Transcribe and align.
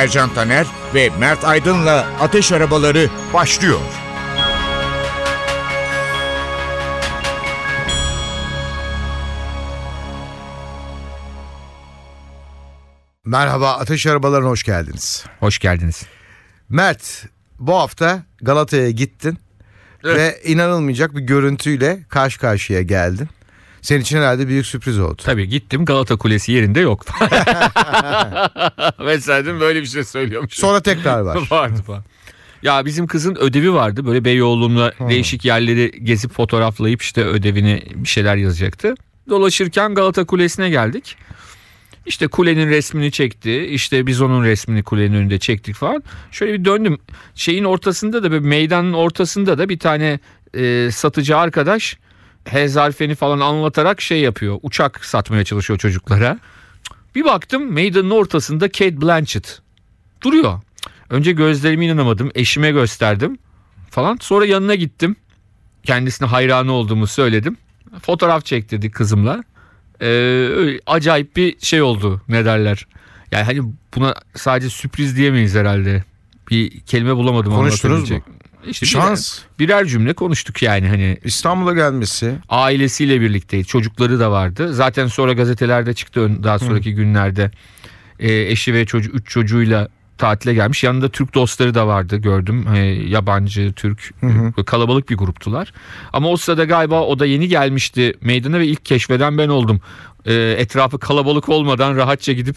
Ercan 0.00 0.34
Taner 0.34 0.66
ve 0.94 1.10
Mert 1.18 1.44
Aydın'la 1.44 2.06
Ateş 2.20 2.52
Arabaları 2.52 3.10
başlıyor. 3.34 3.80
Merhaba 13.24 13.72
Ateş 13.72 14.06
Arabalarına 14.06 14.48
hoş 14.48 14.62
geldiniz. 14.62 15.24
Hoş 15.40 15.58
geldiniz. 15.58 16.02
Mert 16.68 17.26
bu 17.58 17.74
hafta 17.74 18.22
Galata'ya 18.42 18.90
gittin 18.90 19.38
ve 20.04 20.40
inanılmayacak 20.44 21.16
bir 21.16 21.20
görüntüyle 21.20 22.02
karşı 22.08 22.40
karşıya 22.40 22.82
geldin. 22.82 23.28
Senin 23.82 24.00
için 24.00 24.16
herhalde 24.16 24.48
büyük 24.48 24.66
sürpriz 24.66 24.98
oldu. 24.98 25.22
Tabii 25.24 25.48
gittim 25.48 25.84
Galata 25.84 26.16
Kulesi 26.16 26.52
yerinde 26.52 26.80
yok. 26.80 27.06
Mesela 29.04 29.60
böyle 29.60 29.80
bir 29.80 29.86
şey 29.86 30.04
söylüyormuş. 30.04 30.54
Sonra 30.54 30.80
tekrar 30.80 31.20
var. 31.20 31.38
vardı 31.50 31.82
falan. 31.86 32.04
Ya 32.62 32.84
bizim 32.84 33.06
kızın 33.06 33.34
ödevi 33.34 33.72
vardı. 33.72 34.06
Böyle 34.06 34.24
Beyoğlu'nda 34.24 34.92
değişik 35.08 35.44
yerleri 35.44 35.92
gezip 36.02 36.32
fotoğraflayıp 36.32 37.02
işte 37.02 37.24
ödevini 37.24 37.82
bir 37.94 38.08
şeyler 38.08 38.36
yazacaktı. 38.36 38.94
Dolaşırken 39.28 39.94
Galata 39.94 40.24
Kulesi'ne 40.24 40.70
geldik. 40.70 41.16
İşte 42.06 42.26
kulenin 42.26 42.68
resmini 42.68 43.12
çekti. 43.12 43.66
İşte 43.66 44.06
biz 44.06 44.20
onun 44.20 44.44
resmini 44.44 44.82
kulenin 44.82 45.14
önünde 45.14 45.38
çektik 45.38 45.74
falan. 45.74 46.02
Şöyle 46.30 46.52
bir 46.52 46.64
döndüm. 46.64 46.98
Şeyin 47.34 47.64
ortasında 47.64 48.22
da 48.22 48.30
böyle 48.30 48.46
meydanın 48.48 48.92
ortasında 48.92 49.58
da 49.58 49.68
bir 49.68 49.78
tane 49.78 50.18
e, 50.54 50.88
satıcı 50.92 51.36
arkadaş 51.36 51.98
hezarfeni 52.44 53.14
falan 53.14 53.40
anlatarak 53.40 54.00
şey 54.00 54.20
yapıyor. 54.20 54.58
Uçak 54.62 55.04
satmaya 55.04 55.44
çalışıyor 55.44 55.78
çocuklara. 55.78 56.38
Bir 57.14 57.24
baktım 57.24 57.72
meydanın 57.72 58.10
ortasında 58.10 58.68
Kate 58.68 59.00
Blanchett 59.00 59.60
duruyor. 60.22 60.60
Önce 61.10 61.32
gözlerime 61.32 61.86
inanamadım. 61.86 62.30
Eşime 62.34 62.70
gösterdim 62.70 63.38
falan. 63.90 64.18
Sonra 64.20 64.46
yanına 64.46 64.74
gittim. 64.74 65.16
Kendisine 65.84 66.28
hayranı 66.28 66.72
olduğumu 66.72 67.06
söyledim. 67.06 67.56
Fotoğraf 68.02 68.44
çektirdik 68.44 68.94
kızımla. 68.94 69.44
Ee, 70.02 70.78
acayip 70.86 71.36
bir 71.36 71.60
şey 71.60 71.82
oldu 71.82 72.22
ne 72.28 72.44
derler. 72.44 72.86
Yani 73.32 73.44
hani 73.44 73.60
buna 73.96 74.14
sadece 74.34 74.70
sürpriz 74.70 75.16
diyemeyiz 75.16 75.54
herhalde. 75.54 76.04
Bir 76.50 76.80
kelime 76.80 77.16
bulamadım 77.16 77.52
Konuştunuz 77.52 77.94
anlatabilecek. 77.94 78.39
İşte 78.66 78.86
Şans. 78.86 79.38
Birer, 79.58 79.68
birer 79.68 79.86
cümle 79.86 80.12
konuştuk 80.12 80.62
yani 80.62 80.88
hani 80.88 81.18
İstanbul'a 81.24 81.74
gelmesi. 81.74 82.34
ailesiyle 82.48 83.20
birlikteydi. 83.20 83.64
Çocukları 83.64 84.20
da 84.20 84.30
vardı. 84.30 84.74
Zaten 84.74 85.06
sonra 85.06 85.32
gazetelerde 85.32 85.94
çıktı 85.94 86.30
daha 86.42 86.58
sonraki 86.58 86.94
günlerde. 86.94 87.50
Ee, 88.18 88.32
eşi 88.32 88.74
ve 88.74 88.86
çocuğu 88.86 89.10
üç 89.10 89.28
çocuğuyla 89.28 89.88
tatile 90.18 90.54
gelmiş. 90.54 90.84
Yanında 90.84 91.08
Türk 91.08 91.34
dostları 91.34 91.74
da 91.74 91.86
vardı 91.86 92.16
gördüm. 92.16 92.66
Ee, 92.74 92.78
yabancı, 92.88 93.72
Türk 93.72 94.10
Böyle 94.22 94.64
kalabalık 94.64 95.10
bir 95.10 95.16
gruptular. 95.16 95.72
Ama 96.12 96.28
o 96.28 96.36
sırada 96.36 96.64
galiba 96.64 97.00
o 97.02 97.18
da 97.18 97.26
yeni 97.26 97.48
gelmişti 97.48 98.14
meydana 98.20 98.58
ve 98.58 98.66
ilk 98.66 98.84
keşfeden 98.84 99.38
ben 99.38 99.48
oldum. 99.48 99.80
Ee, 100.26 100.34
etrafı 100.58 100.98
kalabalık 100.98 101.48
olmadan 101.48 101.96
rahatça 101.96 102.32
gidip 102.32 102.56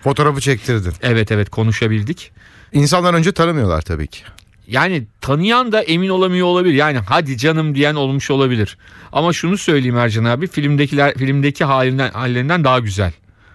Fotoğrafı 0.00 0.40
çektirdin. 0.40 0.92
evet 1.02 1.32
evet 1.32 1.50
konuşabildik. 1.50 2.32
İnsanlar 2.72 3.14
önce 3.14 3.32
tanımıyorlar 3.32 3.82
tabii 3.82 4.06
ki. 4.06 4.20
Yani 4.68 5.06
tanıyan 5.20 5.72
da 5.72 5.82
emin 5.82 6.08
olamıyor 6.08 6.46
olabilir. 6.46 6.74
Yani 6.74 6.98
hadi 6.98 7.38
canım 7.38 7.74
diyen 7.74 7.94
olmuş 7.94 8.30
olabilir. 8.30 8.78
Ama 9.12 9.32
şunu 9.32 9.58
söyleyeyim 9.58 9.98
Ercan 9.98 10.24
abi 10.24 10.46
filmdekiler 10.46 11.14
filmdeki 11.14 11.64
halinden 11.64 12.10
hallerinden 12.10 12.64
daha 12.64 12.78
güzel. 12.78 13.12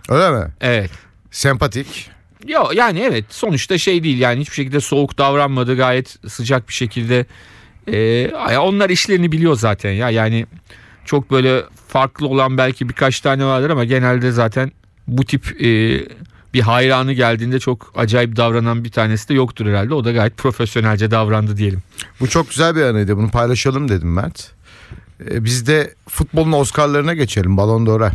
Öyle 0.09 0.31
mi? 0.31 0.47
Evet. 0.61 0.91
Sempatik. 1.31 2.09
Yo 2.47 2.63
yani 2.75 2.99
evet 2.99 3.25
sonuçta 3.29 3.77
şey 3.77 4.03
değil 4.03 4.19
yani 4.19 4.41
hiçbir 4.41 4.55
şekilde 4.55 4.79
soğuk 4.79 5.17
davranmadı 5.17 5.75
gayet 5.75 6.15
sıcak 6.27 6.67
bir 6.67 6.73
şekilde. 6.73 7.25
Ee, 7.87 8.57
onlar 8.57 8.89
işlerini 8.89 9.31
biliyor 9.31 9.55
zaten 9.55 9.91
ya 9.91 10.09
yani 10.09 10.45
çok 11.05 11.31
böyle 11.31 11.63
farklı 11.87 12.27
olan 12.27 12.57
belki 12.57 12.89
birkaç 12.89 13.19
tane 13.19 13.45
vardır 13.45 13.69
ama 13.69 13.85
genelde 13.85 14.31
zaten 14.31 14.71
bu 15.07 15.25
tip 15.25 15.61
e, 15.61 15.99
bir 16.53 16.61
hayranı 16.61 17.13
geldiğinde 17.13 17.59
çok 17.59 17.91
acayip 17.95 18.35
davranan 18.35 18.83
bir 18.83 18.91
tanesi 18.91 19.29
de 19.29 19.33
yoktur 19.33 19.65
herhalde. 19.65 19.93
O 19.93 20.03
da 20.03 20.11
gayet 20.11 20.37
profesyonelce 20.37 21.11
davrandı 21.11 21.57
diyelim. 21.57 21.79
Bu 22.19 22.27
çok 22.29 22.49
güzel 22.49 22.75
bir 22.75 22.81
anıydı. 22.81 23.17
Bunu 23.17 23.29
paylaşalım 23.29 23.89
dedim 23.89 24.13
Mert. 24.13 24.51
Ee, 25.29 25.43
biz 25.43 25.67
de 25.67 25.93
futbolun 26.09 26.51
Oscar'larına 26.51 27.13
geçelim. 27.13 27.57
Ballon 27.57 27.85
d'Or'a. 27.85 28.11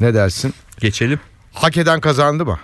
ne 0.00 0.14
dersin? 0.14 0.54
Geçelim. 0.80 1.20
Hak 1.52 1.76
eden 1.76 2.00
kazandı 2.00 2.46
mı? 2.46 2.58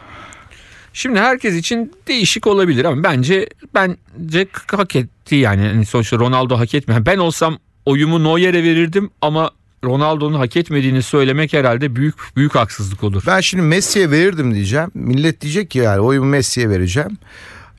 Şimdi 0.92 1.18
herkes 1.20 1.54
için 1.54 1.92
değişik 2.08 2.46
olabilir 2.46 2.84
ama 2.84 3.02
bence 3.02 3.48
bence 3.74 4.46
hak 4.76 4.96
etti 4.96 5.34
yani. 5.34 5.64
Yani 5.64 5.86
sonuçta 5.86 6.18
Ronaldo 6.18 6.58
hak 6.58 6.74
etmiyor. 6.74 7.06
Ben 7.06 7.18
olsam 7.18 7.58
oyumu 7.86 8.24
Neuer'e 8.24 8.62
verirdim 8.62 9.10
ama 9.22 9.50
Ronaldo'nun 9.84 10.38
hak 10.38 10.56
etmediğini 10.56 11.02
söylemek 11.02 11.52
herhalde 11.52 11.96
büyük 11.96 12.14
büyük 12.36 12.54
haksızlık 12.54 13.04
olur. 13.04 13.22
Ben 13.26 13.40
şimdi 13.40 13.62
Messi'ye 13.62 14.10
verirdim 14.10 14.54
diyeceğim. 14.54 14.90
Millet 14.94 15.40
diyecek 15.40 15.70
ki 15.70 15.78
yani 15.78 16.00
oyumu 16.00 16.26
Messi'ye 16.26 16.70
vereceğim. 16.70 17.18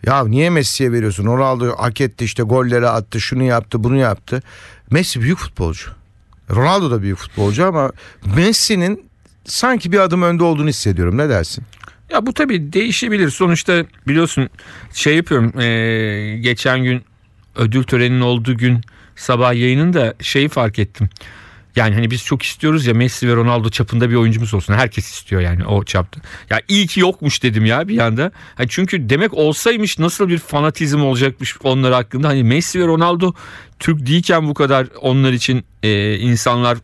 Ya 0.06 0.26
niye 0.28 0.50
Messi'ye 0.50 0.92
veriyorsun? 0.92 1.26
Ronaldo 1.26 1.76
hak 1.78 2.02
etti 2.02 2.26
işte 2.26 2.44
golleri 2.44 2.88
attı, 2.88 3.22
şunu 3.22 3.44
yaptı, 3.44 3.84
bunu 3.84 3.96
yaptı. 3.96 4.44
Messi 4.92 5.22
büyük 5.22 5.38
futbolcu. 5.38 5.90
Ronaldo 6.52 6.92
da 6.92 7.02
büyük 7.02 7.18
futbolcu 7.18 7.66
ama 7.66 7.92
Messi'nin 8.36 9.06
sanki 9.46 9.92
bir 9.92 10.00
adım 10.00 10.22
önde 10.22 10.44
olduğunu 10.44 10.70
hissediyorum. 10.70 11.18
Ne 11.18 11.30
dersin? 11.30 11.64
Ya 12.10 12.26
bu 12.26 12.34
tabii 12.34 12.74
değişebilir. 12.74 13.30
Sonuçta 13.30 13.86
biliyorsun 14.08 14.50
şey 14.94 15.16
yapıyorum. 15.16 15.54
eee, 15.60 16.38
geçen 16.40 16.84
gün 16.84 17.02
ödül 17.56 17.84
töreninin 17.84 18.22
olduğu 18.22 18.58
gün 18.58 18.82
sabah 19.16 19.54
yayınında 19.54 20.14
şeyi 20.22 20.50
fark 20.50 20.80
ettim. 20.80 21.10
Yani 21.80 21.96
hani 21.96 22.12
biz 22.12 22.26
çok 22.26 22.44
istiyoruz 22.44 22.86
ya 22.86 22.94
Messi 22.94 23.28
ve 23.28 23.36
Ronaldo 23.36 23.70
çapında 23.70 24.10
bir 24.10 24.16
oyuncumuz 24.16 24.54
olsun. 24.54 24.74
Herkes 24.74 25.12
istiyor 25.12 25.42
yani 25.42 25.66
o 25.66 25.84
çapta. 25.84 26.22
Ya 26.50 26.62
iyi 26.68 26.88
ki 26.88 27.00
yokmuş 27.00 27.44
dedim 27.44 27.66
ya 27.66 27.88
bir 27.88 27.98
anda. 27.98 28.32
Hani 28.56 28.68
çünkü 28.70 29.10
demek 29.10 29.34
olsaymış 29.34 30.00
nasıl 30.00 30.30
bir 30.30 30.38
fanatizm 30.38 31.02
olacakmış 31.02 31.58
onlar 31.64 31.94
hakkında. 31.94 32.28
Hani 32.28 32.44
Messi 32.44 32.80
ve 32.80 32.88
Ronaldo 32.88 33.34
Türk 33.80 34.08
değilken 34.08 34.48
bu 34.48 34.54
kadar 34.54 34.88
onlar 35.02 35.32
için 35.34 35.64
eee, 35.84 36.16
insanlar 36.16 36.78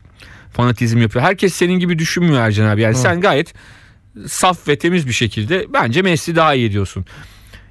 fanatizm 0.53 1.01
yapıyor. 1.01 1.25
Herkes 1.25 1.53
senin 1.53 1.79
gibi 1.79 1.99
düşünmüyor 1.99 2.41
Ercan 2.41 2.65
abi. 2.65 2.81
Yani 2.81 2.95
sen 2.95 3.21
gayet 3.21 3.53
saf 4.27 4.67
ve 4.67 4.77
temiz 4.77 5.07
bir 5.07 5.13
şekilde 5.13 5.65
bence 5.73 6.01
Messi 6.01 6.35
daha 6.35 6.53
iyi 6.53 6.71
diyorsun. 6.71 7.05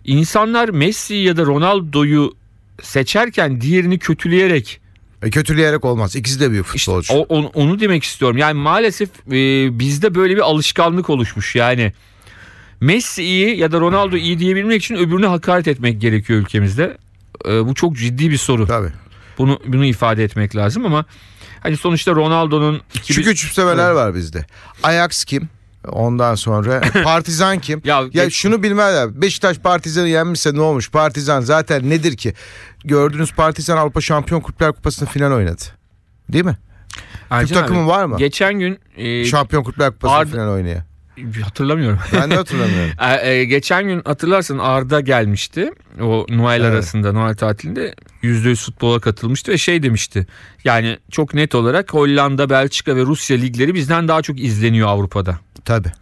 İnsanlar 0.05 0.69
Messi 0.69 1.15
ya 1.15 1.37
da 1.37 1.43
Ronaldo'yu 1.43 2.37
seçerken 2.83 3.61
diğerini 3.61 3.99
kötüleyerek 3.99 4.81
E, 5.25 5.31
kötüleyerek 5.31 5.85
olmaz. 5.85 6.17
İkisi 6.17 6.41
de 6.41 6.51
büyük 6.51 6.67
işte 6.75 6.79
futbolcu. 6.93 7.15
o- 7.15 7.27
onu, 7.29 7.47
onu 7.47 7.81
demek 7.81 8.05
istiyorum. 8.05 8.37
Yani 8.37 8.55
maalesef 8.55 9.09
e, 9.29 9.33
bizde 9.79 10.15
böyle 10.15 10.37
bir 10.37 10.41
alışkanlık 10.41 11.11
oluşmuş. 11.11 11.55
Yani 11.57 11.93
Messi 12.81 13.23
iyi 13.23 13.57
ya 13.59 13.73
da 13.73 13.81
Ronaldo 13.81 14.17
iyi 14.17 14.39
diyebilmek 14.39 14.83
için 14.85 14.95
öbürüne 14.95 15.27
hakaret 15.27 15.69
etmek 15.69 16.01
gerekiyor 16.01 16.41
ülkemizde. 16.41 16.97
E, 17.49 17.67
bu 17.67 17.75
çok 17.75 17.97
ciddi 17.97 18.31
bir 18.31 18.37
soru. 18.37 18.67
Tabii. 18.67 18.93
Bunu 19.39 19.61
bunu 19.67 19.85
ifade 19.85 20.25
etmek 20.25 20.57
lazım 20.57 20.87
ama 20.87 21.05
hani 21.61 21.77
sonuçta 21.77 22.13
Ronaldo'nun 22.13 22.81
2000 22.95 23.23
Şu 23.23 23.31
küçümsemeler 23.31 23.91
var 23.91 24.15
bizde. 24.15 24.47
Ajax 24.83 25.25
kim? 25.25 25.49
Ondan 25.89 26.35
sonra 26.35 26.81
Partizan 27.05 27.59
kim? 27.59 27.81
Ya 27.85 28.05
Ya 28.13 28.31
şunu 28.31 28.63
bilmezler. 28.63 29.23
Beşiktaş 29.23 29.59
Partizan'ı 29.59 30.09
yenmişse 30.09 30.55
ne 30.55 30.61
olmuş? 30.61 30.91
Partizan 30.91 31.41
zaten 31.41 31.91
nedir 31.91 32.17
ki? 32.17 32.35
Gördüğünüz 32.85 33.33
Partizan 33.33 33.77
Avrupa 33.77 34.01
Şampiyon 34.01 34.41
Kulüpler 34.41 34.73
Kupası'nı 34.73 35.09
final 35.09 35.33
oynadı. 35.33 35.63
Değil 36.33 36.45
mi? 36.45 36.57
Ercan 37.31 37.47
Türk 37.47 37.59
takımı 37.59 37.81
abi, 37.81 37.89
var 37.89 38.05
mı? 38.05 38.17
Geçen 38.17 38.59
gün 38.59 38.79
e, 38.97 39.25
Şampiyon 39.25 39.63
Kulüpler 39.63 39.91
Kupası'nı 39.91 40.19
Arda- 40.19 40.31
final 40.31 40.49
oynayan. 40.49 40.83
Hatırlamıyorum. 41.43 41.99
Ben 42.13 42.31
de 42.31 42.35
hatırlamıyorum. 42.37 42.91
E, 43.01 43.31
e, 43.31 43.45
geçen 43.45 43.85
gün 43.85 44.03
hatırlarsın 44.05 44.59
Arda 44.59 45.01
gelmişti. 45.01 45.71
O 46.01 46.27
Noel 46.29 46.61
Evet. 46.61 46.73
arasında 46.73 47.13
Noel 47.13 47.35
tatilinde 47.37 47.95
%100 48.23 48.65
futbola 48.65 49.01
katılmıştı 49.01 49.53
ve 49.53 49.59
şey 49.59 49.83
demişti. 49.83 50.27
Yani 50.65 50.99
çok 51.11 51.35
net 51.35 51.55
olarak 51.55 51.95
Hollanda, 51.95 52.51
Belçika 52.51 52.97
ve 52.97 53.01
Rusya 53.03 53.37
ligleri 53.37 53.75
bizden 53.75 54.09
daha 54.09 54.23
çok 54.23 54.41
izleniyor 54.41 54.89
Avrupa'da. 54.89 55.39
Tabii. 55.65 55.93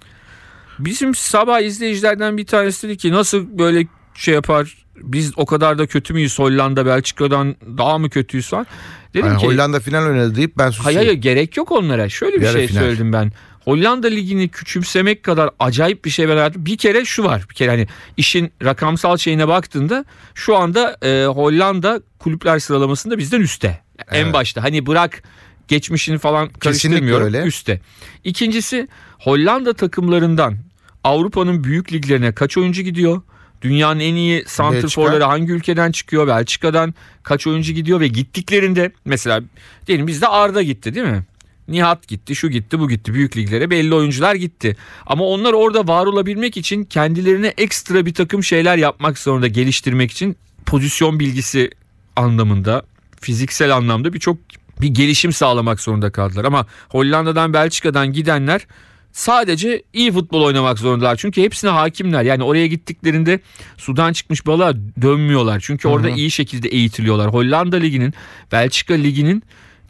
Bizim 0.79 1.15
sabah 1.15 1.61
izleyicilerden 1.61 2.37
bir 2.37 2.47
tanesi 2.47 2.89
dedi 2.89 2.97
ki 2.97 3.13
nasıl 3.13 3.59
böyle 3.59 3.87
şey 4.15 4.35
yapar 4.35 4.77
biz 4.97 5.33
o 5.37 5.47
kadar 5.47 5.79
da 5.79 5.87
kötü 5.87 6.15
müyüz 6.15 6.39
Hollanda 6.39 6.87
Belçika'dan 6.87 7.57
daha 7.79 7.99
mı 7.99 8.11
kötüyüz 8.11 8.49
falan. 8.49 8.67
Dedim 9.15 9.27
Yani 9.27 9.39
ki 9.41 9.47
Hollanda 9.47 9.81
final 9.81 10.07
oynadı 10.07 10.35
deyip 10.35 10.59
ben 10.59 10.63
hayır, 10.63 10.75
susayım. 10.75 10.99
hayır 10.99 11.13
gerek 11.13 11.57
yok 11.57 11.73
onlara. 11.73 12.09
Şöyle 12.09 12.37
bir 12.37 12.43
Yarı 12.43 12.59
şey 12.59 12.67
final. 12.67 12.81
söyledim 12.83 13.13
ben. 13.13 13.33
Hollanda 13.65 14.07
ligini 14.09 14.49
küçümsemek 14.49 15.23
kadar 15.23 15.51
acayip 15.59 16.05
bir 16.05 16.11
şey 16.11 16.29
ben 16.29 16.37
hayatım. 16.37 16.67
Bir 16.67 16.77
kere 16.77 17.05
şu 17.05 17.25
var. 17.25 17.45
Bir 17.51 17.55
kere 17.55 17.71
hani 17.71 17.87
işin 18.17 18.53
rakamsal 18.65 19.17
şeyine 19.17 19.49
baktığında 19.49 20.05
şu 20.35 20.57
anda 20.57 20.97
e, 21.03 21.25
Hollanda 21.27 22.01
kulüpler 22.19 22.59
sıralamasında 22.59 23.19
bizden 23.19 23.41
üstte. 23.41 23.67
Yani 23.99 24.19
En 24.19 24.25
Evet. 24.25 24.35
başta 24.35 24.63
hani 24.63 24.87
bırak 24.87 25.23
geçmişini 25.69 26.19
falan 26.19 26.49
karıştırmıyorum 26.49 27.27
öyle. 27.27 27.43
üstte. 27.43 27.81
İkincisi 28.25 28.89
Hollanda 29.19 29.73
takımlarından 29.73 30.57
Avrupa'nın 31.05 31.65
büyük 31.65 31.93
liglerine 31.93 32.33
kaç 32.35 32.59
oyuncu 32.59 32.83
gidiyor? 32.83 33.23
Dünyanın 33.63 34.01
en 34.01 34.15
iyi 34.15 34.45
santrforları 34.47 35.25
hangi 35.25 35.53
ülkeden 35.53 35.93
çıkıyor? 35.93 36.27
Belçika'dan 36.27 36.95
kaç 37.23 37.47
oyuncu 37.47 37.73
gidiyor 37.73 38.01
ve 38.01 38.09
gittiklerinde 38.09 38.93
mesela 39.05 39.41
diyelim 39.87 40.07
bizde 40.07 40.29
Arda 40.29 40.63
gitti 40.63 40.95
değil 40.95 41.07
mi? 41.07 41.25
Nihat 41.69 42.09
gitti, 42.09 42.37
şu 42.37 42.51
gitti, 42.51 42.81
bu 42.81 42.89
gitti. 42.89 43.15
Büyük 43.15 43.37
liglere 43.37 43.71
belli 43.71 43.95
oyuncular 43.95 44.35
gitti. 44.35 44.77
Ama 45.07 45.25
onlar 45.25 45.53
orada 45.53 45.89
var 45.89 46.07
olabilmek 46.07 46.57
için 46.57 46.85
kendilerine 46.85 47.55
ekstra 47.59 48.07
bir 48.07 48.15
takım 48.15 48.45
şeyler 48.45 48.77
yapmak 48.77 49.19
zorunda 49.19 49.47
geliştirmek 49.47 50.11
için 50.11 50.37
pozisyon 50.67 51.21
bilgisi 51.21 51.71
anlamında, 52.17 52.83
fiziksel 53.21 53.77
anlamda 53.77 54.13
birçok 54.13 54.39
bir 54.81 54.89
gelişim 54.89 55.33
sağlamak 55.33 55.81
zorunda 55.81 56.13
kaldılar. 56.13 56.45
Ama 56.45 56.67
Hollanda'dan, 56.89 57.53
Belçika'dan 57.53 58.13
gidenler 58.13 58.67
sadece 59.13 59.83
iyi 59.93 60.13
futbol 60.13 60.43
oynamak 60.43 60.79
zorundalar. 60.79 61.17
Çünkü 61.17 61.43
hepsine 61.43 61.71
hakimler. 61.71 62.23
Yani 62.23 62.43
oraya 62.43 62.67
gittiklerinde 62.67 63.41
sudan 63.77 64.13
çıkmış 64.13 64.47
balığa 64.47 64.75
dönmüyorlar. 65.03 65.61
Çünkü 65.61 65.89
orada 65.89 66.11
iyi 66.11 66.31
şekilde 66.31 66.69
eğitiliyorlar. 66.69 67.33
Hollanda 67.33 67.77
Ligi'nin, 67.77 68.15
Belçika 68.53 68.95
Ligi'nin 68.95 69.43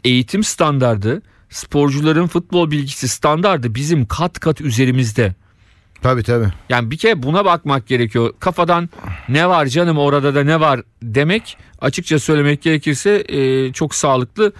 eğitim 0.03 0.43
standardı, 0.43 1.21
sporcuların 1.53 2.27
futbol 2.27 2.71
bilgisi 2.71 3.07
standardı 3.07 3.75
bizim 3.75 4.05
kat 4.05 4.39
kat 4.39 4.61
üzerimizde. 4.61 5.35
Tabii 6.01 6.23
tabii. 6.23 6.47
Yani 6.69 6.91
bir 6.91 6.97
kere 6.97 7.23
buna 7.23 7.45
bakmak 7.45 7.87
gerekiyor. 7.87 8.33
Kafadan 8.39 8.89
ne 9.29 9.47
var 9.49 9.65
canım 9.65 9.97
orada 9.97 10.35
da 10.35 10.43
ne 10.43 10.59
var 10.59 10.81
demek 11.03 11.57
açıkça 11.81 12.19
söylemek 12.19 12.61
gerekirse 12.61 13.23
e, 13.27 13.73
çok 13.73 13.95
sağlıklı 13.95 14.53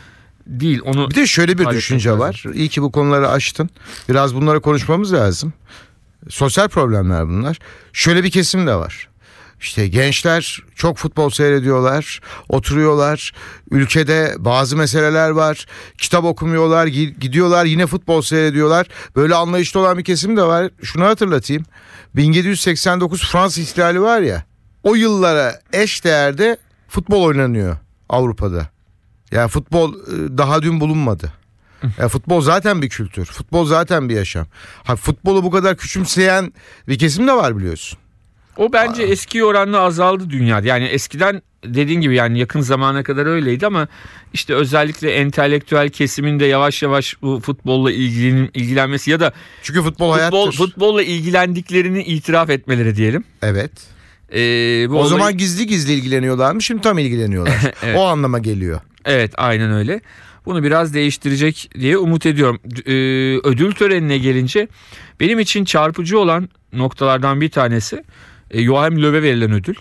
değil. 0.48 0.80
Onu 0.86 1.10
Bir 1.10 1.16
de 1.16 1.28
şöyle 1.28 1.58
bir 1.58 1.66
düşünce 1.70 2.10
lazım. 2.10 2.22
var. 2.22 2.44
İyi 2.54 2.70
ki 2.70 2.82
bu 2.82 2.92
konuları 2.92 3.30
açtın. 3.30 3.70
Biraz 4.10 4.36
bunları 4.36 4.62
konuşmamız 4.62 5.14
lazım. 5.14 5.54
Sosyal 6.30 6.68
problemler 6.68 7.28
bunlar. 7.28 7.60
Şöyle 7.94 8.24
bir 8.24 8.32
kesim 8.32 8.68
de 8.68 8.76
var. 8.76 9.10
İşte 9.64 9.88
gençler 9.88 10.60
çok 10.76 10.98
futbol 10.98 11.30
seyrediyorlar, 11.30 12.20
oturuyorlar. 12.50 13.32
Ülkede 13.72 14.36
bazı 14.38 14.78
meseleler 14.78 15.30
var. 15.30 15.66
Kitap 15.98 16.24
okumuyorlar, 16.24 16.88
gi- 16.88 17.20
gidiyorlar 17.20 17.66
yine 17.66 17.88
futbol 17.88 18.22
seyrediyorlar. 18.22 18.88
Böyle 19.16 19.36
anlayışlı 19.36 19.80
olan 19.80 19.98
bir 19.98 20.04
kesim 20.04 20.38
de 20.38 20.44
var. 20.44 20.70
Şunu 20.84 21.06
hatırlatayım. 21.06 21.64
1789 22.16 23.24
Fransız 23.32 23.64
ihtilali 23.64 24.02
var 24.02 24.22
ya. 24.22 24.44
O 24.84 24.96
yıllara 24.96 25.60
eş 25.74 26.04
değerde 26.06 26.58
futbol 26.88 27.24
oynanıyor 27.24 27.78
Avrupa'da. 28.10 28.68
Yani 29.32 29.48
futbol 29.50 29.94
e, 29.94 30.38
daha 30.38 30.62
dün 30.62 30.80
bulunmadı. 30.80 31.34
Ya 31.98 32.08
futbol 32.10 32.42
zaten 32.42 32.82
bir 32.82 32.90
kültür. 32.90 33.26
Futbol 33.26 33.66
zaten 33.66 34.10
bir 34.10 34.16
yaşam. 34.16 34.48
Ha, 34.84 34.96
futbolu 34.96 35.44
bu 35.44 35.52
kadar 35.52 35.78
küçümseyen 35.78 36.54
bir 36.88 37.00
kesim 37.00 37.28
de 37.28 37.34
var 37.34 37.58
biliyorsun. 37.58 38.00
O 38.58 38.74
bence 38.74 39.04
eski 39.04 39.44
oranla 39.44 39.80
azaldı 39.80 40.30
dünyada. 40.30 40.68
Yani 40.68 40.84
eskiden 40.86 41.42
dediğin 41.66 42.02
gibi 42.02 42.16
yani 42.16 42.40
yakın 42.40 42.62
zamana 42.62 43.04
kadar 43.04 43.26
öyleydi 43.26 43.68
ama 43.68 43.88
işte 44.34 44.54
özellikle 44.56 45.12
entelektüel 45.12 45.90
kesimin 45.90 46.40
de 46.40 46.46
yavaş 46.46 46.84
yavaş 46.84 47.22
bu 47.22 47.40
futbolla 47.40 47.92
ilgilen, 47.92 48.50
ilgilenmesi 48.54 49.12
ya 49.12 49.20
da 49.20 49.34
Çünkü 49.64 49.80
futbol, 49.80 49.92
futbol 49.92 50.12
hayattır. 50.14 50.58
futbolla 50.58 51.04
ilgilendiklerini 51.04 52.04
itiraf 52.04 52.50
etmeleri 52.50 52.96
diyelim. 52.96 53.24
evet. 53.42 53.72
Ee, 54.34 54.38
bu 54.90 54.94
O 54.94 54.98
olayı- 54.98 55.10
zaman 55.10 55.38
gizli 55.38 55.68
gizli 55.68 55.94
ilgileniyorlar 55.94 56.52
mı? 56.54 56.62
Şimdi 56.62 56.82
tam 56.82 56.98
ilgileniyorlar. 56.98 57.56
Evet. 57.84 57.98
O 57.98 58.06
anlama 58.06 58.40
geliyor. 58.40 58.82
Evet 59.06 59.32
aynen 59.38 59.72
öyle. 59.74 60.02
Bunu 60.46 60.64
biraz 60.64 60.94
değiştirecek 60.94 61.70
diye 61.80 61.98
umut 61.98 62.26
ediyorum. 62.26 62.60
Ee, 62.86 62.92
ödül 63.50 63.72
törenine 63.72 64.18
gelince 64.18 64.68
benim 65.20 65.40
için 65.40 65.66
çarpıcı 65.66 66.20
olan 66.20 66.50
noktalardan 66.74 67.42
bir 67.42 67.50
tanesi 67.50 68.04
e, 68.54 68.64
Joachim 68.64 69.02
Löw'e 69.02 69.22
verilen 69.24 69.52
ödül. 69.52 69.76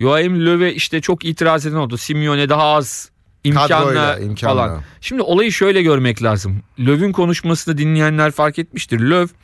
Joachim 0.00 0.46
Löw'e 0.46 0.74
işte 0.74 1.00
çok 1.00 1.24
itiraz 1.24 1.66
eden 1.66 1.76
oldu. 1.76 1.96
Simeone 1.96 2.48
daha 2.48 2.62
az 2.62 3.10
imkanla 3.44 4.18
imkanla. 4.18 4.54
falan. 4.54 4.82
Şimdi 5.00 5.22
olayı 5.22 5.52
şöyle 5.52 5.82
görmek 5.82 6.22
lazım. 6.22 6.62
Löw'ün 6.78 7.12
konuşmasını 7.12 7.78
dinleyenler 7.78 8.30
fark 8.30 8.58
etmiştir. 8.58 9.00
Löw 9.00 9.34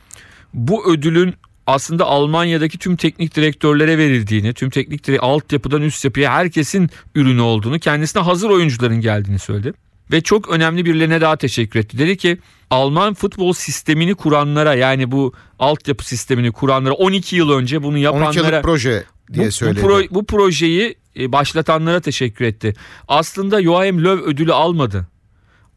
bu 0.53 0.91
ödülün 0.91 1.33
aslında 1.67 2.05
Almanya'daki 2.05 2.77
tüm 2.77 2.95
teknik 2.95 3.35
direktörlere 3.35 3.97
verildiğini, 3.97 4.53
tüm 4.53 4.69
teknik 4.69 5.07
dire 5.07 5.19
altyapıdan 5.19 5.81
üst 5.81 6.05
yapıya 6.05 6.33
herkesin 6.33 6.89
ürünü 7.15 7.41
olduğunu, 7.41 7.79
kendisine 7.79 8.21
hazır 8.21 8.49
oyuncuların 8.49 9.01
geldiğini 9.01 9.39
söyledi. 9.39 9.73
Ve 10.11 10.21
çok 10.21 10.49
önemli 10.49 10.85
birilerine 10.85 11.21
daha 11.21 11.35
teşekkür 11.35 11.79
etti. 11.79 11.97
Dedi 11.97 12.17
ki 12.17 12.37
Alman 12.69 13.13
futbol 13.13 13.53
sistemini 13.53 14.15
kuranlara 14.15 14.73
yani 14.73 15.11
bu 15.11 15.33
altyapı 15.59 16.05
sistemini 16.05 16.51
kuranlara 16.51 16.93
12 16.93 17.35
yıl 17.35 17.49
önce 17.49 17.83
bunu 17.83 17.91
12 17.91 18.03
yapanlara 18.03 18.61
proje 18.61 19.03
diye 19.33 19.43
bu, 19.43 19.47
bu, 19.47 19.51
söyledi. 19.51 19.85
pro- 19.85 20.07
bu 20.11 20.25
projeyi 20.25 20.95
e, 21.19 21.31
başlatanlara 21.31 21.99
teşekkür 21.99 22.45
etti. 22.45 22.73
Aslında 23.07 23.63
Joachim 23.63 24.03
Löw 24.03 24.31
ödülü 24.31 24.53
almadı. 24.53 25.07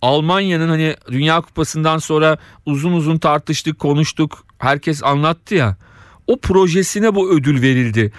Almanya'nın 0.02 0.69
hani 0.69 0.96
Dünya 1.10 1.40
Kupası'ndan 1.40 1.98
sonra 1.98 2.38
uzun 2.66 2.92
uzun 2.92 3.19
tartıştık, 3.19 3.78
konuştuk. 3.78 4.44
Herkes 4.58 5.02
anlattı 5.02 5.54
ya. 5.54 5.76
O 6.26 6.40
projesine 6.40 7.14
bu 7.14 7.31
ödül 7.31 7.62
verildi. 7.62 8.12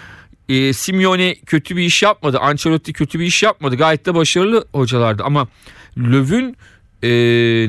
E, 0.50 0.74
Simeone 0.74 1.36
kötü 1.36 1.76
bir 1.76 1.84
iş 1.84 2.04
yapmadı. 2.04 2.40
Ancelotti 2.40 2.94
kötü 2.94 3.20
bir 3.20 3.26
iş 3.26 3.44
yapmadı. 3.44 3.76
Gayet 3.76 4.06
de 4.06 4.16
başarılı 4.16 4.66
hocalardı. 4.74 5.24
Ama 5.24 5.48
Löw'ün 5.98 6.58
e, 7.04 7.10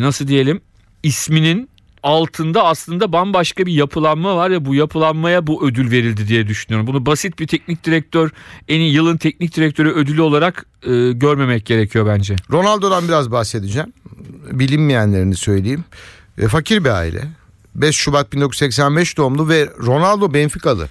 nasıl 0.01 0.29
diyelim 0.29 0.61
isminin 1.03 1.71
altında 2.03 2.65
aslında 2.65 3.13
bambaşka 3.13 3.67
bir 3.67 3.73
yapılanma 3.73 4.37
var 4.37 4.51
ya 4.51 4.65
bu 4.65 4.75
yapılanmaya 4.75 5.47
bu 5.47 5.67
ödül 5.69 5.91
verildi 5.91 6.29
diye 6.29 6.47
düşünüyorum. 6.49 6.87
Bunu 6.87 7.07
basit 7.07 7.39
bir 7.39 7.47
teknik 7.47 7.85
direktör 7.85 8.31
en 8.69 8.81
iyi 8.81 8.93
yılın 8.93 9.17
teknik 9.17 9.57
direktörü 9.57 9.91
ödülü 9.91 10.23
olarak 10.23 10.67
e, 10.83 11.13
görmemek 11.13 11.67
gerekiyor 11.67 12.07
bence. 12.07 12.37
Ronaldo'dan 12.51 13.09
biraz 13.09 13.31
bahsedeceğim. 13.31 13.93
Bilinmeyenlerini 14.53 15.35
söyleyeyim. 15.37 15.85
E, 16.39 16.49
fakir 16.49 16.85
bir 16.85 16.91
aile. 16.91 17.23
5 17.75 17.97
Şubat 17.97 18.33
1985 18.33 19.17
doğumlu 19.17 19.49
ve 19.49 19.69
Ronaldo 19.87 20.35
Benfica'lı. 20.35 20.89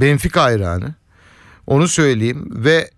Benfica 0.00 0.42
hayranı. 0.42 0.94
Onu 1.66 1.88
söyleyeyim 1.88 2.48
ve 2.50 2.90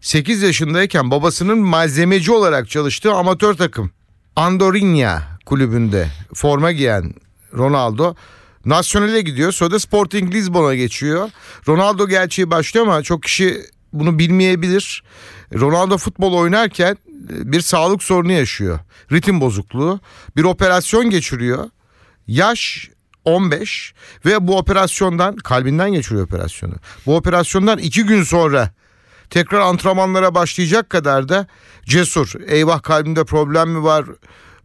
8 0.00 0.42
yaşındayken 0.42 1.10
babasının 1.10 1.58
malzemeci 1.58 2.32
olarak 2.32 2.70
çalıştığı 2.70 3.12
amatör 3.12 3.54
takım 3.54 3.90
Andorinha 4.36 5.38
kulübünde 5.46 6.08
forma 6.34 6.72
giyen 6.72 7.14
Ronaldo 7.54 8.14
Nasyonel'e 8.64 9.20
gidiyor. 9.20 9.52
Sonra 9.52 9.70
da 9.70 9.78
Sporting 9.78 10.34
Lisbon'a 10.34 10.74
geçiyor. 10.74 11.30
Ronaldo 11.68 12.08
gerçeği 12.08 12.50
başlıyor 12.50 12.86
ama 12.86 13.02
çok 13.02 13.22
kişi 13.22 13.60
bunu 13.92 14.18
bilmeyebilir. 14.18 15.02
Ronaldo 15.54 15.98
futbol 15.98 16.32
oynarken 16.32 16.92
e, 16.92 17.52
bir 17.52 17.60
sağlık 17.60 18.02
sorunu 18.02 18.32
yaşıyor. 18.32 18.78
Ritim 19.12 19.40
bozukluğu. 19.40 20.00
Bir 20.36 20.44
operasyon 20.44 21.10
geçiriyor. 21.10 21.70
Yaş 22.26 22.90
15 23.28 23.94
ve 24.24 24.46
bu 24.46 24.58
operasyondan 24.58 25.36
kalbinden 25.36 25.92
geçiriyor 25.92 26.24
operasyonu. 26.24 26.74
Bu 27.06 27.16
operasyondan 27.16 27.78
iki 27.78 28.04
gün 28.04 28.22
sonra 28.22 28.70
tekrar 29.30 29.60
antrenmanlara 29.60 30.34
başlayacak 30.34 30.90
kadar 30.90 31.28
da 31.28 31.46
cesur. 31.84 32.34
Eyvah 32.46 32.82
kalbimde 32.82 33.24
problem 33.24 33.70
mi 33.70 33.82
var? 33.82 34.04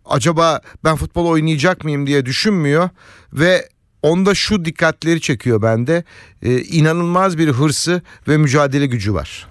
Acaba 0.06 0.62
ben 0.84 0.96
futbol 0.96 1.26
oynayacak 1.26 1.84
mıyım 1.84 2.08
diye 2.08 2.26
düşünmüyor 2.26 2.90
ve 3.34 3.70
onda 4.02 4.36
şu 4.36 4.66
dikkatleri 4.66 5.22
çekiyor 5.22 5.62
bende. 5.62 6.04
Ee, 6.42 6.58
inanılmaz 6.62 7.38
bir 7.38 7.50
hırsı 7.50 8.02
ve 8.28 8.38
mücadele 8.38 8.86
gücü 8.86 9.14
var. 9.14 9.48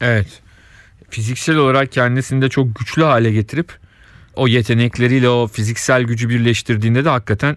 Evet. 0.00 0.28
Fiziksel 1.10 1.56
olarak 1.56 1.92
kendisini 1.92 2.42
de 2.42 2.48
çok 2.48 2.76
güçlü 2.76 3.02
hale 3.02 3.32
getirip 3.32 3.78
o 4.36 4.48
yetenekleriyle 4.48 5.28
o 5.28 5.46
fiziksel 5.46 6.02
gücü 6.02 6.28
birleştirdiğinde 6.28 7.04
de 7.04 7.08
hakikaten 7.08 7.56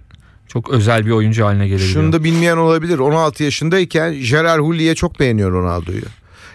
çok 0.53 0.69
özel 0.69 1.05
bir 1.05 1.11
oyuncu 1.11 1.45
haline 1.45 1.67
gelebiliyor. 1.67 1.93
Şunu 1.93 2.13
da 2.13 2.23
bilmeyen 2.23 2.57
olabilir. 2.57 2.99
16 2.99 3.43
yaşındayken 3.43 4.13
Gerard 4.13 4.59
Houllier 4.59 4.95
çok 4.95 5.19
beğeniyor 5.19 5.51
Ronaldo'yu. 5.51 6.01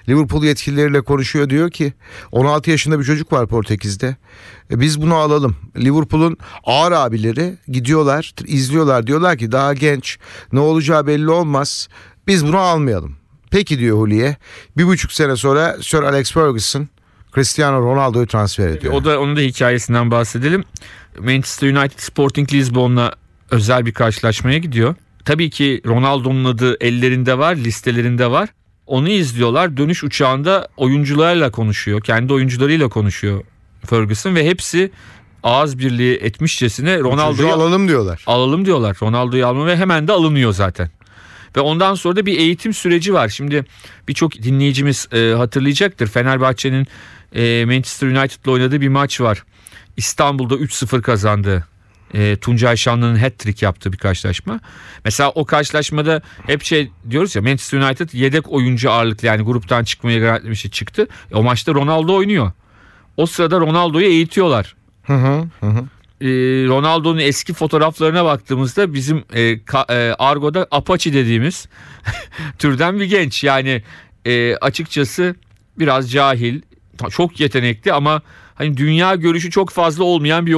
Liverpool 0.09 0.45
yetkilileriyle 0.45 1.01
konuşuyor 1.01 1.51
diyor 1.51 1.71
ki 1.71 1.93
16 2.33 2.71
yaşında 2.71 2.99
bir 2.99 3.05
çocuk 3.05 3.33
var 3.33 3.47
Portekiz'de. 3.47 4.17
E, 4.71 4.81
biz 4.81 5.03
bunu 5.03 5.15
alalım. 5.15 5.57
Liverpool'un 5.77 6.37
ağır 6.65 6.93
abileri 6.93 7.55
gidiyorlar, 7.69 8.33
izliyorlar 8.47 9.07
diyorlar 9.07 9.39
ki 9.39 9.53
daha 9.53 9.75
genç 9.75 10.19
ne 10.53 10.61
olacağı 10.61 11.07
belli 11.07 11.31
olmaz. 11.31 11.89
Biz 12.27 12.47
bunu 12.47 12.59
almayalım. 12.59 13.17
Peki 13.51 13.79
diyor 13.79 13.99
Hulliye. 13.99 14.37
Bir 14.77 14.87
buçuk 14.87 15.13
sene 15.13 15.37
sonra 15.37 15.77
Sir 15.81 16.03
Alex 16.03 16.33
Ferguson 16.33 16.89
Cristiano 17.35 17.81
Ronaldo'yu 17.81 18.27
transfer 18.27 18.69
ediyor. 18.69 18.93
O 18.93 19.05
da 19.05 19.21
onun 19.21 19.37
da 19.37 19.41
hikayesinden 19.41 20.11
bahsedelim. 20.11 20.65
Manchester 21.19 21.69
United 21.69 21.99
Sporting 21.99 22.53
Lisbon'la 22.53 23.13
özel 23.51 23.87
bir 23.87 23.93
karşılaşmaya 23.93 24.59
gidiyor. 24.59 24.95
Tabii 25.25 25.51
ki 25.51 25.81
Ronaldo'nun 25.87 26.45
adı 26.45 26.77
ellerinde 26.81 27.39
var, 27.39 27.57
listelerinde 27.57 28.31
var. 28.31 28.49
Onu 28.87 29.09
izliyorlar. 29.09 29.77
Dönüş 29.77 30.05
uçağında 30.05 30.69
oyuncularla 30.77 31.51
konuşuyor. 31.51 32.01
Kendi 32.01 32.33
oyuncularıyla 32.33 32.89
konuşuyor 32.89 33.45
Ferguson 33.87 34.35
ve 34.35 34.47
hepsi 34.47 34.91
ağız 35.43 35.79
birliği 35.79 36.15
etmişçesine 36.15 36.99
Ronaldo'yu 36.99 37.49
alalım 37.49 37.89
diyorlar. 37.89 38.25
Alalım 38.27 38.65
diyorlar. 38.65 38.97
Ronaldo'yu 39.03 39.47
alma 39.47 39.67
ve 39.67 39.77
hemen 39.77 40.09
de 40.09 40.13
alınıyor 40.13 40.53
zaten. 40.53 40.91
Ve 41.57 41.61
ondan 41.61 41.95
sonra 41.95 42.17
da 42.17 42.27
bir 42.27 42.39
eğitim 42.39 42.75
süreci 42.75 43.15
var. 43.15 43.29
Şimdi 43.29 43.65
birçok 44.09 44.33
dinleyicimiz 44.33 45.09
e, 45.13 45.35
hatırlayacaktır. 45.37 46.07
Fenerbahçe'nin 46.07 46.87
e, 47.35 47.65
Manchester 47.65 48.07
United'la 48.07 48.53
oynadığı 48.53 48.81
bir 48.81 48.89
maç 48.89 49.21
var. 49.21 49.45
İstanbul'da 49.97 50.55
3-0 50.55 51.03
kazandı. 51.03 51.67
E, 52.15 52.37
Tuncay 52.37 52.77
Şanlı'nın 52.77 53.17
hat-trick 53.17 53.65
yaptığı 53.65 53.93
bir 53.93 53.99
karşılaşma. 53.99 54.61
Mesela 55.05 55.31
o 55.31 55.45
karşılaşmada 55.45 56.23
hep 56.47 56.63
şey 56.63 56.91
diyoruz 57.11 57.37
ya 57.37 57.43
Manchester 57.43 57.79
United 57.79 58.11
yedek 58.13 58.53
oyuncu 58.53 58.91
ağırlıklı 58.91 59.27
yani 59.27 59.43
gruptan 59.43 59.85
çıkmaya 59.85 60.19
garantilemişi 60.19 60.71
çıktı. 60.71 61.09
E, 61.33 61.35
o 61.35 61.43
maçta 61.43 61.75
Ronaldo 61.75 62.15
oynuyor. 62.15 62.53
O 63.17 63.27
sırada 63.27 63.61
Ronaldo'yu 63.61 64.07
eğitiyorlar. 64.07 64.75
Hı 65.03 65.13
hı 65.13 65.47
hı. 65.61 65.85
E, 66.21 66.29
Ronaldo'nun 66.69 67.19
eski 67.19 67.55
fotoğraflarına 67.55 68.25
baktığımızda 68.25 68.95
bizim 68.95 69.25
e, 69.33 69.65
ka, 69.65 69.87
e, 69.91 70.15
Argo'da 70.19 70.67
Apache 70.71 71.13
dediğimiz 71.13 71.69
türden 72.59 73.01
bir 73.01 73.05
genç. 73.05 73.45
Yani 73.45 73.83
e, 74.27 74.57
açıkçası 74.57 75.35
biraz 75.79 76.11
cahil, 76.11 76.63
çok 77.11 77.41
yetenekli 77.41 77.93
ama 77.93 78.23
hani 78.55 78.77
dünya 78.77 79.15
görüşü 79.15 79.51
çok 79.51 79.71
fazla 79.71 80.05
olmayan 80.05 80.47
bir 80.47 80.57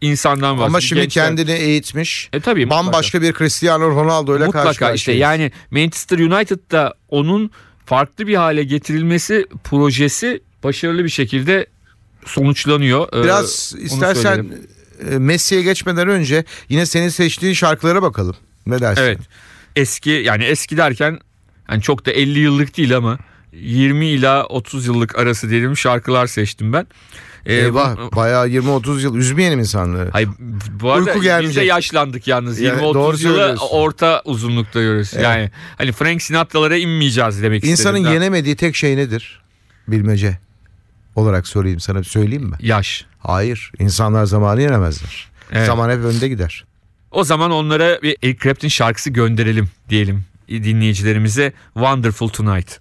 insandan 0.00 0.50
bahsediyor. 0.50 0.66
Ama 0.68 0.80
şimdi 0.80 1.00
Gençler- 1.02 1.24
kendini 1.26 1.50
eğitmiş. 1.52 2.28
e 2.32 2.40
tabii 2.40 2.64
mutlaka. 2.66 2.86
Bambaşka 2.86 3.22
bir 3.22 3.32
Cristiano 3.32 3.90
Ronaldo 3.90 4.32
ile 4.36 4.38
karşı 4.38 4.46
mutlaka 4.46 4.70
işte 4.70 4.86
karşıyayız. 4.86 5.22
yani 5.22 5.52
Manchester 5.70 6.18
United'da 6.18 6.94
onun 7.08 7.50
farklı 7.86 8.26
bir 8.26 8.34
hale 8.34 8.64
getirilmesi 8.64 9.46
projesi 9.64 10.40
başarılı 10.64 11.04
bir 11.04 11.08
şekilde 11.08 11.66
sonuçlanıyor. 12.26 13.08
Ee, 13.14 13.24
Biraz 13.24 13.74
onu 13.76 13.82
istersen 13.84 14.46
e, 15.10 15.18
Messi'ye 15.18 15.62
geçmeden 15.62 16.08
önce 16.08 16.44
yine 16.68 16.86
senin 16.86 17.08
seçtiğin 17.08 17.52
şarkılara 17.54 18.02
bakalım. 18.02 18.36
Ne 18.66 18.80
dersin? 18.80 19.02
Evet. 19.02 19.18
Eski 19.76 20.10
yani 20.10 20.44
eski 20.44 20.76
derken 20.76 21.18
hani 21.66 21.82
çok 21.82 22.06
da 22.06 22.10
50 22.12 22.38
yıllık 22.38 22.76
değil 22.76 22.96
ama 22.96 23.18
20 23.52 24.06
ila 24.06 24.46
30 24.46 24.86
yıllık 24.86 25.18
arası 25.18 25.50
diyelim 25.50 25.76
şarkılar 25.76 26.26
seçtim 26.26 26.72
ben. 26.72 26.86
Ee, 27.48 27.54
Eyvah 27.54 27.96
bu- 27.96 28.16
bayağı 28.16 28.48
20-30 28.48 29.02
yıl 29.02 29.14
üzmeyelim 29.16 29.58
insanları. 29.58 30.10
Hayır, 30.12 30.28
bu 30.80 30.92
arada 30.92 31.04
Uyku 31.04 31.16
biz 31.16 31.22
gelmeyecek. 31.22 31.62
de 31.62 31.66
yaşlandık 31.66 32.26
yalnız. 32.28 32.60
Yani 32.60 32.80
20-30 32.82 32.94
doğru 32.94 33.16
yılı 33.18 33.56
orta 33.70 34.22
uzunlukta 34.24 34.80
görüyoruz. 34.80 35.10
Evet. 35.14 35.24
Yani 35.24 35.50
hani 35.78 35.92
Frank 35.92 36.22
Sinatra'lara 36.22 36.76
inmeyeceğiz 36.76 37.42
demek 37.42 37.56
istedim. 37.64 37.70
İnsanın 37.72 38.04
Daha- 38.04 38.12
yenemediği 38.14 38.56
tek 38.56 38.76
şey 38.76 38.96
nedir? 38.96 39.40
Bilmece 39.88 40.38
olarak 41.16 41.46
sorayım 41.48 41.80
sana 41.80 42.04
söyleyeyim 42.04 42.44
mi? 42.44 42.56
Yaş. 42.60 43.06
Hayır. 43.18 43.72
insanlar 43.78 44.24
zamanı 44.24 44.62
yenemezler. 44.62 45.28
Evet. 45.52 45.66
Zaman 45.66 45.90
hep 45.90 45.98
önde 46.04 46.28
gider. 46.28 46.64
O 47.10 47.24
zaman 47.24 47.50
onlara 47.50 48.02
bir 48.02 48.16
Eric 48.22 48.38
Clapton 48.42 48.68
şarkısı 48.68 49.10
gönderelim 49.10 49.68
diyelim 49.88 50.24
dinleyicilerimize. 50.48 51.52
Wonderful 51.74 52.28
Tonight. 52.28 52.80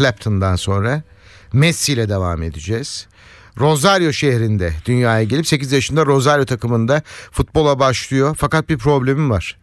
Clapton'dan 0.00 0.56
sonra 0.56 1.02
Messi 1.52 1.92
ile 1.92 2.08
devam 2.08 2.42
edeceğiz. 2.42 3.06
Rosario 3.58 4.12
şehrinde 4.12 4.72
dünyaya 4.86 5.24
gelip 5.24 5.46
8 5.46 5.72
yaşında 5.72 6.06
Rosario 6.06 6.44
takımında 6.44 7.02
futbola 7.30 7.78
başlıyor. 7.78 8.36
Fakat 8.38 8.68
bir 8.68 8.78
problemim 8.78 9.30
var. 9.30 9.56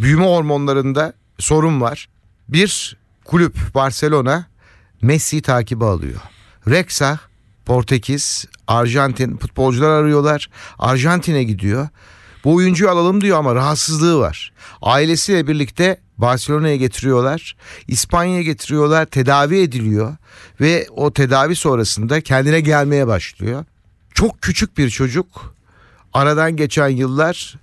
Büyüme 0.00 0.24
hormonlarında 0.24 1.12
sorun 1.38 1.80
var. 1.80 2.08
Bir 2.48 2.96
kulüp 3.24 3.56
Barcelona 3.74 4.46
Messi'yi 5.02 5.42
takibe 5.42 5.84
alıyor. 5.84 6.20
Rexa, 6.68 7.18
Portekiz, 7.66 8.44
Arjantin 8.66 9.36
futbolcular 9.36 9.90
arıyorlar. 9.90 10.50
Arjantin'e 10.78 11.42
gidiyor. 11.42 11.88
Bu 12.44 12.54
oyuncuyu 12.54 12.90
alalım 12.90 13.20
diyor 13.20 13.38
ama 13.38 13.54
rahatsızlığı 13.54 14.18
var. 14.18 14.52
Ailesiyle 14.82 15.46
birlikte 15.46 16.00
Barcelona'ya 16.18 16.76
getiriyorlar. 16.76 17.56
İspanya'ya 17.88 18.42
getiriyorlar. 18.42 19.06
Tedavi 19.06 19.58
ediliyor. 19.58 20.16
Ve 20.60 20.86
o 20.90 21.12
tedavi 21.12 21.56
sonrasında 21.56 22.20
kendine 22.20 22.60
gelmeye 22.60 23.06
başlıyor. 23.06 23.64
Çok 24.14 24.42
küçük 24.42 24.78
bir 24.78 24.90
çocuk. 24.90 25.54
Aradan 26.12 26.56
geçen 26.56 26.88
yıllar 26.88 27.58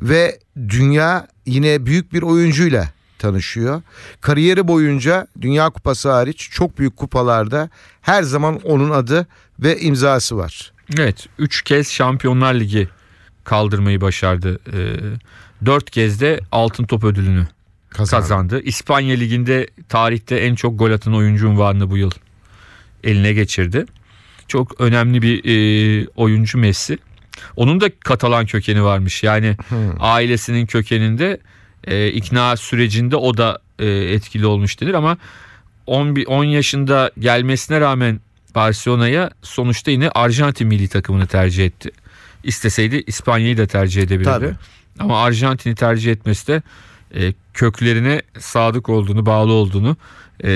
ve 0.00 0.38
dünya 0.56 1.28
yine 1.46 1.86
büyük 1.86 2.12
bir 2.12 2.22
oyuncuyla 2.22 2.88
tanışıyor. 3.18 3.82
Kariyeri 4.20 4.68
boyunca 4.68 5.26
Dünya 5.40 5.70
Kupası 5.70 6.10
hariç 6.10 6.48
çok 6.52 6.78
büyük 6.78 6.96
kupalarda 6.96 7.70
her 8.02 8.22
zaman 8.22 8.60
onun 8.64 8.90
adı 8.90 9.26
ve 9.60 9.80
imzası 9.80 10.36
var. 10.36 10.72
Evet 10.96 11.26
3 11.38 11.62
kez 11.62 11.90
Şampiyonlar 11.90 12.54
Ligi 12.54 12.88
kaldırmayı 13.44 14.00
başardı. 14.00 14.60
4 15.66 15.90
kez 15.90 16.20
de 16.20 16.40
altın 16.52 16.84
top 16.84 17.04
ödülünü 17.04 17.46
Kazandı. 17.90 18.22
kazandı. 18.22 18.60
İspanya 18.64 19.16
Ligi'nde 19.16 19.66
tarihte 19.88 20.36
en 20.36 20.54
çok 20.54 20.78
gol 20.78 20.90
atan 20.90 21.14
oyuncu 21.14 21.48
unvanını 21.48 21.90
bu 21.90 21.96
yıl 21.96 22.10
eline 23.04 23.32
geçirdi. 23.32 23.84
Çok 24.48 24.80
önemli 24.80 25.22
bir 25.22 25.44
e, 25.44 26.06
oyuncu 26.16 26.58
Messi. 26.58 26.98
Onun 27.56 27.80
da 27.80 27.90
Katalan 28.00 28.46
kökeni 28.46 28.84
varmış. 28.84 29.22
Yani 29.22 29.56
ailesinin 30.00 30.66
kökeninde 30.66 31.38
e, 31.84 32.08
ikna 32.08 32.56
sürecinde 32.56 33.16
o 33.16 33.36
da 33.36 33.58
e, 33.78 33.86
etkili 33.86 34.46
olmuş 34.46 34.80
denir 34.80 34.94
ama 34.94 35.18
10, 35.86 36.16
bi- 36.16 36.26
10 36.26 36.44
yaşında 36.44 37.10
gelmesine 37.18 37.80
rağmen 37.80 38.20
Barcelona'ya 38.54 39.30
sonuçta 39.42 39.90
yine 39.90 40.10
Arjantin 40.10 40.68
milli 40.68 40.88
takımını 40.88 41.26
tercih 41.26 41.66
etti. 41.66 41.90
İsteseydi 42.44 43.04
İspanya'yı 43.06 43.58
da 43.58 43.66
tercih 43.66 44.02
edebilirdi. 44.02 44.30
Tabii. 44.30 44.52
Ama 44.98 45.22
Arjantin'i 45.22 45.74
tercih 45.74 46.12
etmesi 46.12 46.46
de 46.46 46.62
e, 47.14 47.32
köklerine 47.54 48.22
sadık 48.38 48.88
olduğunu, 48.88 49.26
bağlı 49.26 49.52
olduğunu 49.52 49.96
e, 50.44 50.50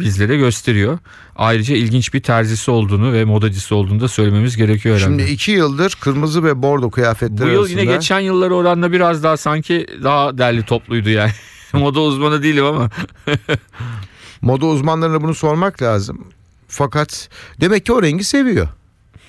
bizlere 0.00 0.36
gösteriyor. 0.36 0.98
Ayrıca 1.36 1.76
ilginç 1.76 2.14
bir 2.14 2.22
terzisi 2.22 2.70
olduğunu 2.70 3.12
ve 3.12 3.24
modacısı 3.24 3.74
olduğunu 3.74 4.00
da 4.00 4.08
söylememiz 4.08 4.56
gerekiyor 4.56 4.96
herhalde. 4.96 5.18
Şimdi 5.18 5.32
iki 5.32 5.50
yıldır 5.50 5.96
kırmızı 6.00 6.44
ve 6.44 6.62
bordo 6.62 6.90
kıyafetler 6.90 7.46
Bu 7.46 7.50
yıl 7.50 7.60
arasında 7.60 7.80
yine 7.80 7.92
geçen 7.92 8.20
yıllar 8.20 8.50
oranla 8.50 8.92
biraz 8.92 9.22
daha 9.22 9.36
sanki 9.36 9.86
daha 10.02 10.38
derli 10.38 10.62
topluydu 10.62 11.08
yani. 11.08 11.32
Moda 11.72 12.00
uzmanı 12.00 12.42
değilim 12.42 12.64
ama. 12.64 12.90
moda 14.42 14.66
uzmanlarına 14.66 15.22
bunu 15.22 15.34
sormak 15.34 15.82
lazım. 15.82 16.26
Fakat 16.68 17.28
demek 17.60 17.86
ki 17.86 17.92
o 17.92 18.02
rengi 18.02 18.24
seviyor. 18.24 18.68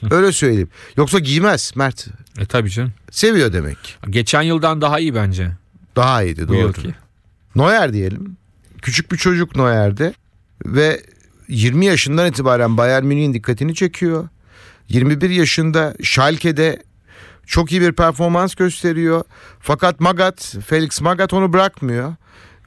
Öyle 0.11 0.31
söyleyeyim. 0.31 0.69
Yoksa 0.97 1.19
giymez 1.19 1.71
Mert. 1.75 2.07
E 2.39 2.45
tabii 2.45 2.69
canım. 2.69 2.93
Seviyor 3.11 3.53
demek. 3.53 3.77
Geçen 4.09 4.41
yıldan 4.41 4.81
daha 4.81 4.99
iyi 4.99 5.15
bence 5.15 5.51
Daha 5.99 6.23
iyiydi 6.23 6.47
doğru. 6.47 6.57
yılki. 6.57 6.95
Neuer 7.55 7.93
diyelim. 7.93 8.37
Küçük 8.81 9.11
bir 9.11 9.17
çocuk 9.17 9.55
Neuer'de 9.55 10.13
ve 10.65 11.01
20 11.47 11.85
yaşından 11.85 12.27
itibaren 12.27 12.77
Bayern 12.77 13.05
Münih'in 13.05 13.33
dikkatini 13.33 13.75
çekiyor. 13.75 14.27
21 14.89 15.29
yaşında 15.29 15.95
Schalke'de 16.03 16.83
çok 17.45 17.71
iyi 17.71 17.81
bir 17.81 17.91
performans 17.91 18.55
gösteriyor. 18.55 19.23
Fakat 19.59 19.99
Magat, 19.99 20.55
Felix 20.65 21.01
Magat 21.01 21.33
onu 21.33 21.53
bırakmıyor. 21.53 22.15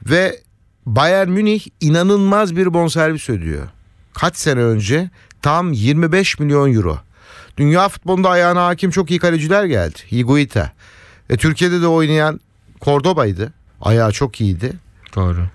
Ve 0.05 0.39
Bayern 0.85 1.29
Münih 1.29 1.65
inanılmaz 1.81 2.55
bir 2.55 2.73
bonservis 2.73 3.29
ödüyor. 3.29 3.67
Kaç 4.13 4.37
sene 4.37 4.59
önce? 4.59 5.09
Tam 5.41 5.73
25 5.73 6.39
milyon 6.39 6.73
euro. 6.73 6.99
Dünya 7.57 7.89
futbolunda 7.89 8.29
ayağına 8.29 8.65
hakim 8.65 8.91
çok 8.91 9.11
iyi 9.11 9.19
kaleciler 9.19 9.65
geldi. 9.65 9.99
Higuita. 10.11 10.71
E, 11.29 11.37
Türkiye'de 11.37 11.81
de 11.81 11.87
oynayan 11.87 12.39
Cordoba'ydı. 12.85 13.53
Ayağı 13.81 14.11
çok 14.11 14.41
iyiydi. 14.41 14.73
Doğru. 15.15 15.45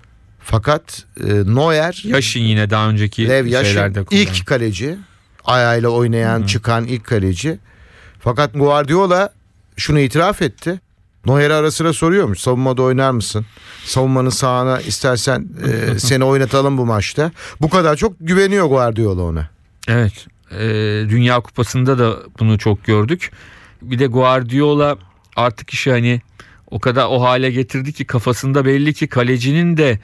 Fakat 0.40 1.04
e, 1.24 1.26
Neuer, 1.54 2.02
Yaşın 2.04 2.40
yine 2.40 2.70
daha 2.70 2.88
önceki 2.88 3.28
Lev 3.28 3.44
kullandı. 3.64 4.04
ilk 4.10 4.46
kaleci. 4.46 4.96
Ayağıyla 5.44 5.88
oynayan, 5.88 6.42
çıkan 6.42 6.84
ilk 6.86 7.04
kaleci. 7.04 7.58
Fakat 8.20 8.54
Guardiola 8.54 9.30
şunu 9.76 9.98
itiraf 10.00 10.42
etti. 10.42 10.80
Neuer'e 11.26 11.54
ara 11.54 11.70
sıra 11.70 11.92
soruyormuş. 11.92 12.38
Savunmada 12.40 12.82
oynar 12.82 13.10
mısın? 13.10 13.46
Savunmanın 13.84 14.30
sağına 14.30 14.80
istersen 14.80 15.48
e, 15.68 15.98
seni 15.98 16.24
oynatalım 16.24 16.78
bu 16.78 16.86
maçta. 16.86 17.32
Bu 17.60 17.68
kadar 17.68 17.96
çok 17.96 18.12
güveniyor 18.20 18.66
Guardiola 18.66 19.22
ona. 19.22 19.48
Evet. 19.88 20.26
e, 20.50 20.58
Dünya 21.10 21.40
Kupası'nda 21.40 21.98
da 21.98 22.16
bunu 22.40 22.58
çok 22.58 22.84
gördük. 22.84 23.30
Bir 23.82 23.98
de 23.98 24.06
Guardiola 24.06 24.96
artık 25.36 25.70
işi 25.70 25.90
hani 25.90 26.20
o 26.70 26.78
kadar 26.80 27.06
o 27.06 27.22
hale 27.22 27.50
getirdi 27.50 27.92
ki 27.92 28.04
kafasında 28.04 28.64
belli 28.64 28.94
ki 28.94 29.06
kalecinin 29.06 29.76
de 29.76 29.98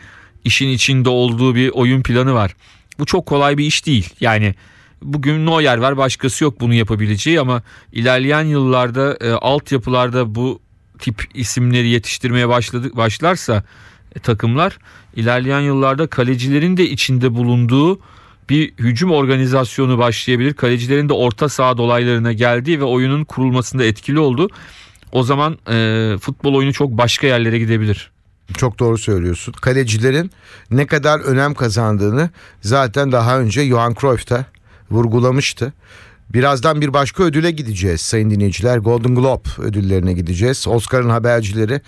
işin 0.45 0.69
içinde 0.69 1.09
olduğu 1.09 1.55
bir 1.55 1.71
oyun 1.71 2.03
planı 2.03 2.35
var. 2.35 2.55
Bu 2.99 3.07
çok 3.07 3.27
kolay 3.27 3.59
bir 3.59 3.65
iş 3.65 3.87
değil. 3.87 4.09
Yani 4.21 4.55
bugün 5.03 5.47
Neuer 5.47 5.79
var 5.79 5.97
başkası 5.97 6.45
yok 6.45 6.61
bunu 6.61 6.75
yapabileceği 6.75 7.41
ama 7.41 7.63
ilerleyen 7.93 8.45
yıllarda 8.45 9.17
e, 9.21 9.31
altyapılarda 9.31 10.35
bu 10.35 10.61
tip 10.99 11.29
isimleri 11.35 11.89
yetiştirmeye 11.89 12.49
başladı 12.49 12.91
başlarsa 12.97 13.65
e, 14.17 14.21
takımlar 14.21 14.79
ilerleyen 15.17 15.61
yıllarda 15.61 16.07
kalecilerin 16.07 16.77
de 16.77 16.91
içinde 16.91 17.35
bulunduğu 17.35 18.01
bir 18.49 18.73
hücum 18.73 19.11
organizasyonu 19.11 19.99
başlayabilir. 19.99 20.55
Kalecilerin 20.55 21.09
de 21.09 21.13
orta 21.13 21.49
saha 21.49 21.77
dolaylarına 21.77 22.33
geldiği 22.33 22.81
ve 22.81 22.85
oyunun 22.85 23.25
kurulmasında 23.25 23.85
etkili 23.85 24.19
oldu. 24.19 24.49
O 25.15 25.23
zaman 25.23 25.59
e, 25.71 26.19
futbol 26.21 26.55
oyunu 26.55 26.73
çok 26.73 26.91
başka 26.91 27.27
yerlere 27.27 27.59
gidebilir. 27.59 28.11
Çok 28.57 28.79
doğru 28.79 28.99
söylüyorsun. 28.99 29.53
Kalecilerin 29.53 30.31
ne 30.71 30.87
kadar 30.87 31.21
önem 31.21 31.55
kazandığını 31.55 32.31
zaten 32.61 33.13
daha 33.13 33.39
önce 33.39 33.67
Johan 33.67 33.95
Cruyff 34.01 34.31
da 34.31 34.45
vurgulamıştı. 34.91 35.73
Birazdan 36.31 36.81
bir 36.81 36.93
başka 36.93 37.23
ödüle 37.23 37.51
gideceğiz 37.51 38.01
sayın 38.01 38.31
dinleyiciler. 38.31 38.79
Golden 38.79 39.15
Globe 39.15 39.49
ödüllerine 39.59 40.13
gideceğiz. 40.13 40.69
Oscar'ın 40.69 41.11
habercileri. 41.11 41.81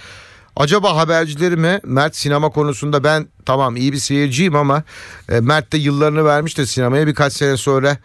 Acaba 0.57 0.97
habercileri 0.97 1.57
mi? 1.57 1.81
Mert 1.85 2.17
sinema 2.17 2.49
konusunda 2.49 3.05
ben 3.05 3.27
tamam 3.47 3.77
iyi 3.77 3.93
bir 3.93 3.99
seyirciyim 3.99 4.57
ama 4.57 4.83
e, 5.29 5.41
Mert 5.41 5.73
de 5.73 5.79
yıllarını 5.79 6.25
vermiş 6.25 6.59
de 6.59 6.67
sinemaya 6.67 7.07
birkaç 7.07 7.33
sene 7.33 7.57
sonra 7.57 7.97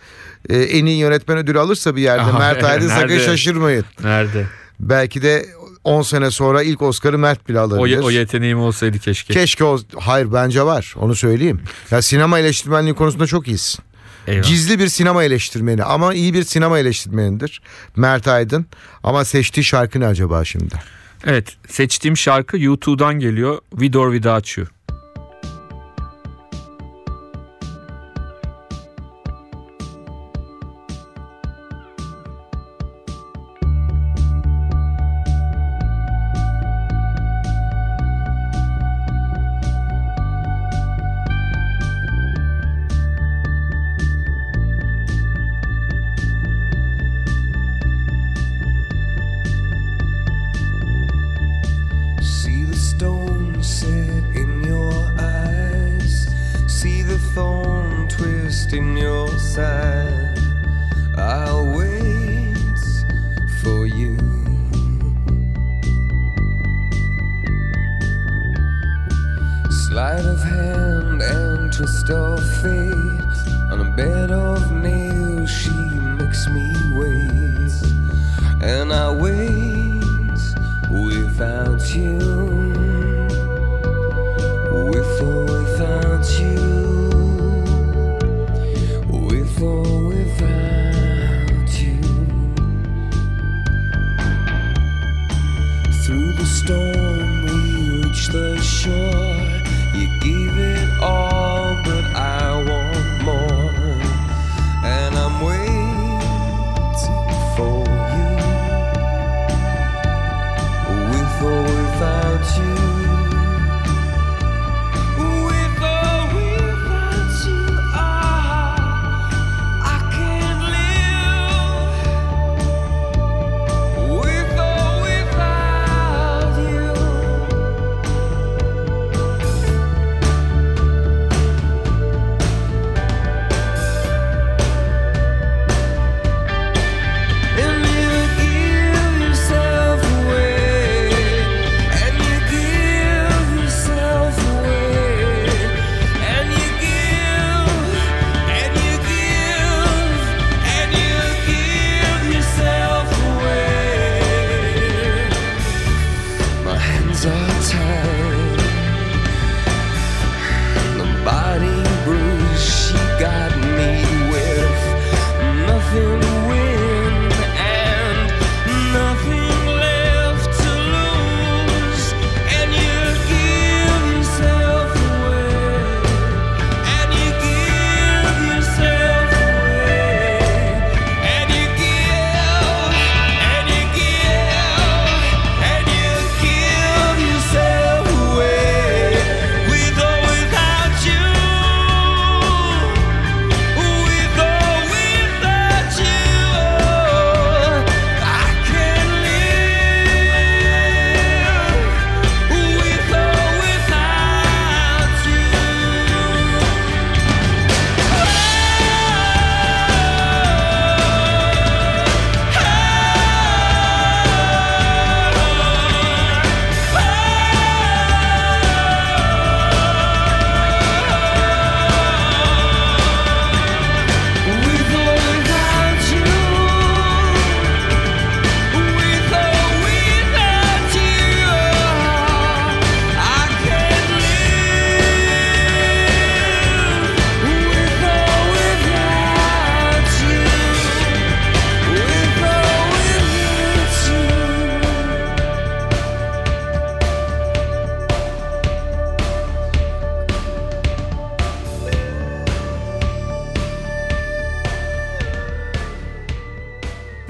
e, 0.49 0.57
en 0.57 0.86
iyi 0.86 0.97
yönetmen 0.97 1.38
ödülü 1.38 1.60
alırsa 1.60 1.95
bir 1.95 2.01
yerde 2.01 2.21
Aha, 2.21 2.39
Mert 2.39 2.63
Aydın 2.63 2.88
sakın 2.88 3.19
şaşırmayın. 3.25 3.86
Nerede? 4.03 4.45
Belki 4.82 5.22
de 5.22 5.46
10 5.84 6.02
sene 6.02 6.32
sonra 6.32 6.63
ilk 6.63 6.82
Oscar'ı 6.82 7.17
Mert 7.17 7.50
bile 7.50 7.60
O, 7.60 7.63
alabilir. 7.63 7.98
o 7.98 8.12
yeteneğim 8.12 8.60
olsaydı 8.60 9.00
keşke. 9.00 9.34
Keşke 9.34 9.63
o 9.63 9.80
hayır 10.00 10.34
bence 10.34 10.63
var 10.63 10.94
onu 10.98 11.15
söyleyeyim. 11.15 11.62
Ya 11.91 12.02
sinema 12.02 12.39
eleştirmenliği 12.39 12.96
konusunda 12.96 13.28
çok 13.28 13.48
iyisin. 13.48 13.84
Eyvah. 14.28 14.48
Gizli 14.48 14.80
bir 14.80 14.88
sinema 14.88 15.24
eleştirmeni 15.24 15.84
ama 15.84 16.13
iyi 16.13 16.34
bir 16.34 16.44
sinema 16.44 16.80
eleştirmenidir. 16.80 17.62
Mert 17.96 18.28
Aydın. 18.28 18.65
Ama 19.04 19.26
seçtiği 19.26 19.63
şarkı 19.63 20.00
ne 20.00 20.08
acaba 20.08 20.46
şimdi? 20.46 20.76
Evet 21.26 21.56
seçtiğim 21.70 22.17
şarkı 22.17 22.58
U2'dan 22.58 23.13
geliyor. 23.20 23.60
With 23.72 23.98
or 23.98 24.13
fool. 85.21 85.51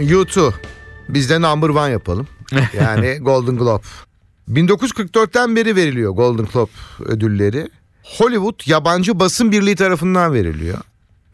U2. 0.01 0.53
Biz 1.09 1.29
de 1.29 1.41
number 1.41 1.69
one 1.69 1.91
yapalım. 1.91 2.27
Yani 2.73 3.17
Golden 3.21 3.57
Globe. 3.57 3.83
1944'ten 4.49 5.55
beri 5.55 5.75
veriliyor 5.75 6.11
Golden 6.11 6.45
Globe 6.45 6.71
ödülleri. 6.99 7.69
Hollywood 8.03 8.61
Yabancı 8.65 9.19
Basın 9.19 9.51
Birliği 9.51 9.75
tarafından 9.75 10.33
veriliyor. 10.33 10.77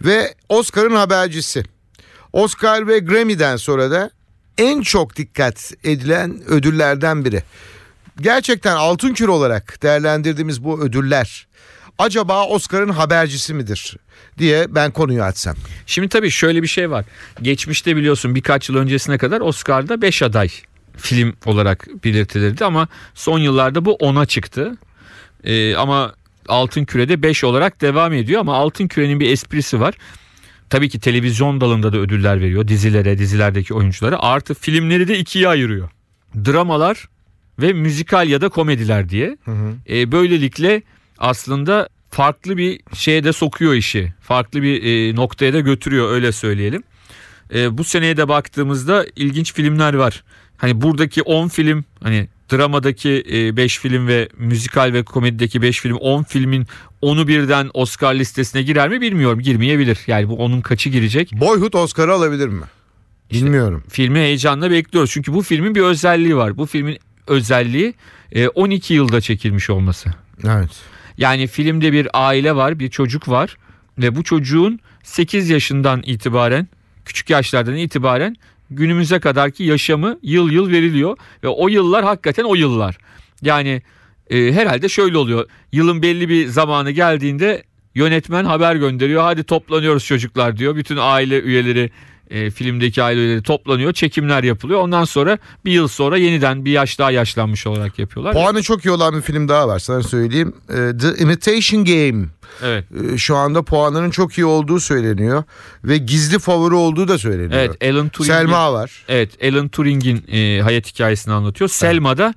Ve 0.02 0.36
Oscar'ın 0.50 0.96
habercisi. 0.96 1.64
Oscar 2.34 2.88
ve 2.88 3.00
Grammy'den 3.00 3.56
sonra 3.56 3.92
da 3.92 4.12
en 4.58 4.82
çok 4.82 5.16
dikkat 5.16 5.74
edilen 5.84 6.42
ödüllerden 6.48 7.26
biri. 7.26 7.44
Gerçekten 8.22 8.76
altın 8.76 9.14
kür 9.14 9.28
olarak 9.28 9.84
değerlendirdiğimiz 9.84 10.64
bu 10.64 10.82
ödüller 10.82 11.47
acaba 11.98 12.46
Oscar'ın 12.48 12.90
habercisi 12.90 13.54
midir 13.54 13.98
diye 14.38 14.66
ben 14.76 14.92
konuyu 14.92 15.24
açsam. 15.24 15.56
Şimdi 15.86 16.10
tabii 16.10 16.32
şöyle 16.32 16.64
bir 16.64 16.68
şey 16.68 16.92
var. 16.92 17.06
Geçmişte 17.42 17.96
biliyorsun 17.96 18.36
birkaç 18.36 18.70
yıl 18.70 18.76
öncesine 18.78 19.18
kadar 19.18 19.42
Oscar'da 19.42 20.02
5 20.02 20.22
aday 20.22 20.50
film 20.98 21.34
olarak 21.46 21.88
belirtilirdi 22.04 22.66
ama 22.66 22.88
son 23.14 23.40
yıllarda 23.40 23.86
bu 23.86 23.92
10'a 23.92 24.26
çıktı. 24.26 24.78
Ee, 25.44 25.76
ama 25.76 26.14
Altın 26.48 26.86
Küre'de 26.86 27.24
5 27.24 27.44
olarak 27.44 27.82
devam 27.82 28.14
ediyor 28.14 28.42
ama 28.42 28.56
Altın 28.56 28.88
Küre'nin 28.88 29.20
bir 29.20 29.30
esprisi 29.30 29.80
var. 29.80 29.96
Tabii 30.70 30.90
ki 30.90 31.00
televizyon 31.00 31.62
dalında 31.62 31.94
da 31.94 31.98
ödüller 31.98 32.42
veriyor 32.42 32.68
dizilere, 32.68 33.18
dizilerdeki 33.18 33.74
oyunculara. 33.74 34.20
Artı 34.20 34.54
filmleri 34.54 35.08
de 35.08 35.20
ikiye 35.20 35.48
ayırıyor. 35.48 35.90
Dramalar 36.36 37.10
ve 37.60 37.74
müzikal 37.74 38.30
ya 38.30 38.42
da 38.42 38.50
komediler 38.50 39.10
diye. 39.10 39.38
Ee, 39.90 40.12
böylelikle 40.12 40.82
aslında 41.18 41.90
farklı 42.10 42.58
bir 42.58 42.80
şeye 42.94 43.24
de 43.24 43.34
sokuyor 43.34 43.74
işi. 43.74 44.14
Farklı 44.22 44.62
bir 44.62 44.84
e, 44.84 45.16
noktaya 45.16 45.54
da 45.54 45.60
götürüyor 45.60 46.12
öyle 46.12 46.32
söyleyelim. 46.32 46.84
E, 47.54 47.78
bu 47.78 47.84
seneye 47.84 48.18
de 48.18 48.28
baktığımızda 48.28 49.06
ilginç 49.16 49.54
filmler 49.54 49.94
var. 49.94 50.24
Hani 50.58 50.82
buradaki 50.82 51.22
10 51.22 51.48
film 51.48 51.86
hani 52.04 52.28
dramadaki 52.52 53.24
5 53.58 53.80
film 53.80 54.08
ve 54.08 54.30
müzikal 54.38 54.94
ve 54.94 55.04
komedideki 55.04 55.62
5 55.62 55.82
film 55.82 55.96
10 55.96 56.24
filmin 56.24 56.68
onu 57.02 57.28
birden 57.28 57.70
Oscar 57.74 58.16
listesine 58.16 58.62
girer 58.62 58.90
mi 58.90 59.02
bilmiyorum. 59.02 59.40
Girmeyebilir. 59.40 60.00
Yani 60.08 60.30
bu 60.30 60.36
onun 60.36 60.62
kaçı 60.62 60.90
girecek? 60.90 61.32
Boyhood 61.34 61.74
Oscar'ı 61.74 62.14
alabilir 62.14 62.48
mi? 62.48 62.66
Bilmiyorum. 63.32 63.84
Filmi 63.90 64.20
heyecanla 64.20 64.72
bekliyoruz. 64.72 65.12
Çünkü 65.12 65.34
bu 65.34 65.42
filmin 65.42 65.76
bir 65.76 65.82
özelliği 65.82 66.36
var. 66.36 66.58
Bu 66.58 66.66
filmin 66.66 66.98
özelliği 67.28 67.94
e, 68.32 68.48
12 68.48 68.94
yılda 68.94 69.22
çekilmiş 69.22 69.70
olması. 69.70 70.10
Evet. 70.48 70.72
Yani 71.18 71.48
filmde 71.48 71.94
bir 71.94 72.08
aile 72.14 72.56
var, 72.56 72.80
bir 72.80 72.90
çocuk 72.90 73.30
var 73.30 73.58
ve 73.98 74.16
bu 74.16 74.24
çocuğun 74.24 74.80
8 75.04 75.50
yaşından 75.50 76.02
itibaren, 76.06 76.68
küçük 77.06 77.30
yaşlardan 77.30 77.76
itibaren 77.76 78.36
günümüze 78.70 79.20
kadarki 79.20 79.64
yaşamı 79.64 80.20
yıl 80.24 80.52
yıl 80.52 80.72
veriliyor 80.72 81.18
ve 81.44 81.48
o 81.48 81.68
yıllar 81.68 82.04
hakikaten 82.06 82.44
o 82.44 82.56
yıllar. 82.56 82.98
Yani 83.42 83.82
e, 84.30 84.54
herhalde 84.54 84.90
şöyle 84.90 85.18
oluyor. 85.18 85.50
Yılın 85.72 86.02
belli 86.02 86.30
bir 86.30 86.48
zamanı 86.48 86.92
geldiğinde 86.92 87.64
yönetmen 87.96 88.46
haber 88.46 88.76
gönderiyor. 88.76 89.22
Hadi 89.24 89.44
toplanıyoruz 89.44 90.06
çocuklar 90.06 90.58
diyor. 90.58 90.76
Bütün 90.76 90.98
aile 91.00 91.42
üyeleri 91.42 91.92
e, 92.30 92.52
filmdeki 92.52 93.04
aile 93.04 93.20
üyeleri 93.20 93.44
toplanıyor. 93.44 93.94
Çekimler 93.94 94.44
yapılıyor. 94.44 94.80
Ondan 94.80 95.04
sonra 95.04 95.38
bir 95.66 95.72
yıl 95.72 95.88
sonra 95.88 96.18
yeniden 96.18 96.66
bir 96.66 96.72
yaş 96.72 97.00
daha 97.00 97.12
yaşlanmış 97.12 97.68
olarak 97.68 98.00
yapıyorlar. 98.00 98.34
Puanı 98.34 98.62
çok 98.62 98.86
iyi 98.86 98.92
olan 98.92 99.16
bir 99.16 99.22
film 99.22 99.48
daha 99.48 99.68
var 99.68 99.80
sana 99.80 100.04
söyleyeyim. 100.04 100.54
Ee, 100.70 100.74
The 100.74 101.24
Imitation 101.24 101.86
Game. 101.86 102.26
Evet. 102.64 102.86
Ee, 103.14 103.18
Şu 103.18 103.36
anda 103.36 103.64
puanının 103.64 104.10
çok 104.10 104.38
iyi 104.38 104.46
olduğu 104.46 104.80
söyleniyor. 104.80 105.44
Ve 105.84 105.98
gizli 105.98 106.40
favori 106.40 106.76
olduğu 106.76 107.08
da 107.08 107.18
söyleniyor. 107.18 107.62
Evet, 107.62 107.84
Alan 107.84 108.10
Turing'in 108.10 108.34
Selma 108.34 108.74
var. 108.74 109.06
Evet, 109.08 109.44
Alan 109.44 109.68
Turing'in 109.68 110.24
e, 110.32 110.62
hayat 110.62 110.88
hikayesini 110.88 111.34
anlatıyor. 111.34 111.70
Selma 111.70 112.18
da 112.18 112.34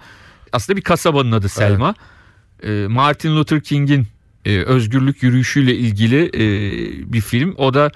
aslında 0.53 0.77
bir 0.77 0.83
kasabanın 0.83 1.33
adı 1.33 1.49
Selma. 1.49 1.95
E, 2.63 2.87
Martin 2.89 3.37
Luther 3.37 3.61
King'in 3.61 4.07
e, 4.45 4.59
özgürlük 4.59 5.23
yürüyüşüyle 5.23 5.75
ilgili 5.75 6.27
e, 6.27 6.43
bir 7.13 7.21
film. 7.21 7.55
O 7.59 7.75
da 7.75 7.91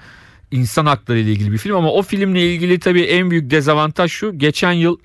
insan 0.55 0.85
hakları 0.85 1.19
ile 1.19 1.31
ilgili 1.31 1.51
bir 1.51 1.57
film 1.57 1.75
ama 1.75 1.91
o 1.91 2.01
filmle 2.01 2.53
ilgili 2.53 2.79
tabii 2.79 3.01
en 3.01 3.31
büyük 3.31 3.51
dezavantaj 3.51 4.11
şu. 4.11 4.37
Geçen 4.37 4.71
yıl 4.71 4.97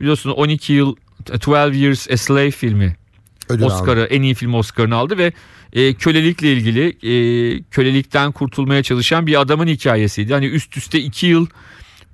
biliyorsun 0.00 0.30
12 0.30 0.72
yıl 0.72 0.96
12 1.46 1.78
Years 1.78 2.10
a 2.10 2.16
Slave 2.16 2.50
filmi 2.50 2.96
Ödül 3.48 3.64
Oscar'ı 3.64 4.04
en 4.04 4.22
iyi 4.22 4.34
film 4.34 4.54
Oscar'ını 4.54 4.96
aldı 4.96 5.18
ve 5.18 5.32
e, 5.72 5.94
kölelikle 5.94 6.52
ilgili 6.52 6.88
e, 6.88 7.62
kölelikten 7.62 8.32
kurtulmaya 8.32 8.82
çalışan 8.82 9.26
bir 9.26 9.40
adamın 9.40 9.66
hikayesiydi. 9.66 10.32
Hani 10.32 10.46
üst 10.46 10.76
üste 10.76 10.98
iki 11.00 11.26
yıl 11.26 11.46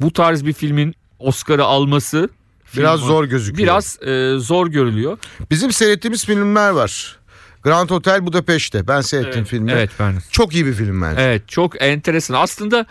bu 0.00 0.12
tarz 0.12 0.46
bir 0.46 0.52
filmin 0.52 0.94
Oscar'ı 1.18 1.64
alması 1.64 2.28
Biraz 2.76 3.00
film- 3.00 3.08
zor 3.08 3.24
gözüküyor. 3.24 3.66
Biraz 3.66 4.02
e, 4.02 4.38
zor 4.38 4.66
görülüyor. 4.66 5.18
Bizim 5.50 5.72
seyrettiğimiz 5.72 6.24
filmler 6.24 6.70
var. 6.70 7.18
Grand 7.64 7.90
Hotel 7.90 8.26
Budapeşte. 8.26 8.88
Ben 8.88 9.00
seyrettim 9.00 9.38
Evet, 9.38 9.48
filmi. 9.48 9.72
Evet 9.72 9.90
ben. 10.00 10.14
Çok 10.30 10.54
iyi 10.54 10.66
bir 10.66 10.72
film 10.72 11.02
bence. 11.02 11.22
Evet 11.22 11.48
çok 11.48 11.82
enteresan. 11.82 12.34
Aslında 12.34 12.86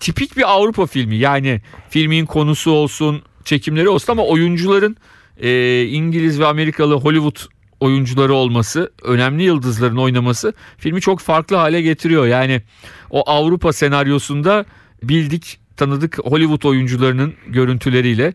tipik 0.00 0.36
bir 0.36 0.52
Avrupa 0.52 0.86
filmi. 0.86 1.16
Yani 1.16 1.62
filmin 1.90 2.26
konusu 2.26 2.70
olsun, 2.70 3.22
çekimleri 3.44 3.88
olsun 3.88 4.12
ama 4.12 4.24
oyuncuların 4.24 4.96
e, 5.40 5.82
İngiliz 5.84 6.40
ve 6.40 6.46
Amerikalı 6.46 6.94
Hollywood 6.94 7.36
oyuncuları 7.80 8.34
olması, 8.34 8.92
önemli 9.02 9.42
yıldızların 9.42 9.96
oynaması 9.96 10.52
filmi 10.78 11.00
çok 11.00 11.20
farklı 11.20 11.56
hale 11.56 11.82
getiriyor. 11.82 12.26
Yani 12.26 12.62
o 13.10 13.30
Avrupa 13.30 13.72
senaryosunda 13.72 14.64
bildik, 15.02 15.58
tanıdık 15.76 16.18
Hollywood 16.18 16.62
oyuncularının 16.62 17.34
görüntüleriyle 17.46 18.34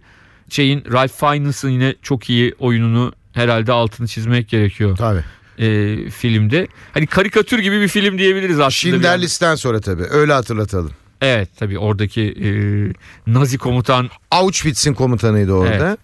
şeyin 0.49 0.84
Ralph 0.91 1.13
Fiennes'ın 1.19 1.69
yine 1.69 1.95
çok 2.02 2.30
iyi 2.30 2.54
oyununu 2.60 3.13
herhalde 3.34 3.71
altını 3.71 4.08
çizmek 4.08 4.49
gerekiyor 4.49 4.97
Tabii. 4.97 5.23
E, 5.60 5.95
filmde. 6.10 6.67
Hani 6.93 7.08
karikatür 7.08 7.60
gibi 7.60 7.82
bir 7.82 7.88
film 7.88 8.17
diyebiliriz 8.17 8.56
aslında. 8.60 8.69
Schindler. 8.72 9.22
List'ten 9.22 9.56
sonra 9.56 9.82
tabii. 9.82 10.04
Öyle 10.10 10.34
hatırlatalım. 10.34 10.91
Evet 11.22 11.50
tabii 11.60 11.80
oradaki 11.80 12.22
e, 12.22 12.50
Nazi 13.32 13.58
komutan 13.58 14.10
Auschwitz'in 14.32 14.93
komutanıydı 14.93 15.54
orada. 15.54 15.98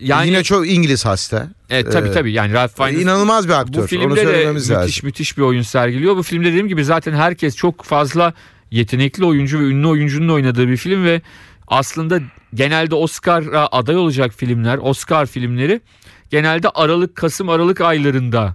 yani 0.00 0.26
Yine 0.26 0.42
çok 0.42 0.68
İngiliz 0.70 1.04
hasta. 1.04 1.48
evet, 1.70 1.92
tabii 1.92 2.08
Ee, 2.08 2.12
tabii 2.12 2.32
yani 2.32 2.52
Ralph 2.52 2.76
Fiennes 2.76 3.02
İnanılmaz 3.02 3.48
bir 3.48 3.52
aktör. 3.52 3.74
bu 3.74 3.78
Onu 3.80 3.86
filmde 3.86 4.16
de 4.16 4.22
söylememiz 4.22 4.70
müthiş 4.70 4.70
lazım. 4.84 5.00
müthiş 5.06 5.36
bir 5.38 5.42
oyun 5.42 5.62
sergiliyor. 5.62 6.16
Bu 6.16 6.22
filmde 6.22 6.48
dediğim 6.48 6.68
gibi 6.68 6.84
zaten 6.84 7.12
herkes 7.12 7.56
çok 7.56 7.84
fazla 7.84 8.34
yetenekli 8.70 9.24
oyuncu 9.24 9.60
ve 9.60 9.64
ünlü 9.64 9.86
oyuncunun 9.86 10.28
oynadığı 10.28 10.68
bir 10.68 10.76
film 10.76 11.04
ve 11.04 11.22
aslında 11.68 12.20
genelde 12.54 12.94
Oscar'a 12.94 13.66
aday 13.72 13.96
olacak 13.96 14.32
filmler, 14.36 14.78
Oscar 14.82 15.26
filmleri 15.26 15.80
genelde 16.30 16.68
Aralık, 16.68 17.16
Kasım, 17.16 17.48
Aralık 17.48 17.80
aylarında 17.80 18.54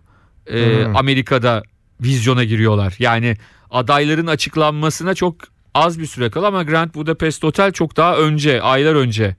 e, 0.51 0.85
Hmm. 0.85 0.95
Amerika'da 0.95 1.63
vizyona 2.01 2.43
giriyorlar. 2.43 2.95
Yani 2.99 3.37
adayların 3.71 4.27
açıklanmasına 4.27 5.15
çok 5.15 5.35
az 5.73 5.99
bir 5.99 6.05
süre 6.05 6.29
kala 6.29 6.47
ama 6.47 6.63
Grand 6.63 6.93
Budapest 6.95 7.43
Hotel 7.43 7.71
çok 7.71 7.97
daha 7.97 8.17
önce, 8.17 8.61
aylar 8.61 8.95
önce 8.95 9.35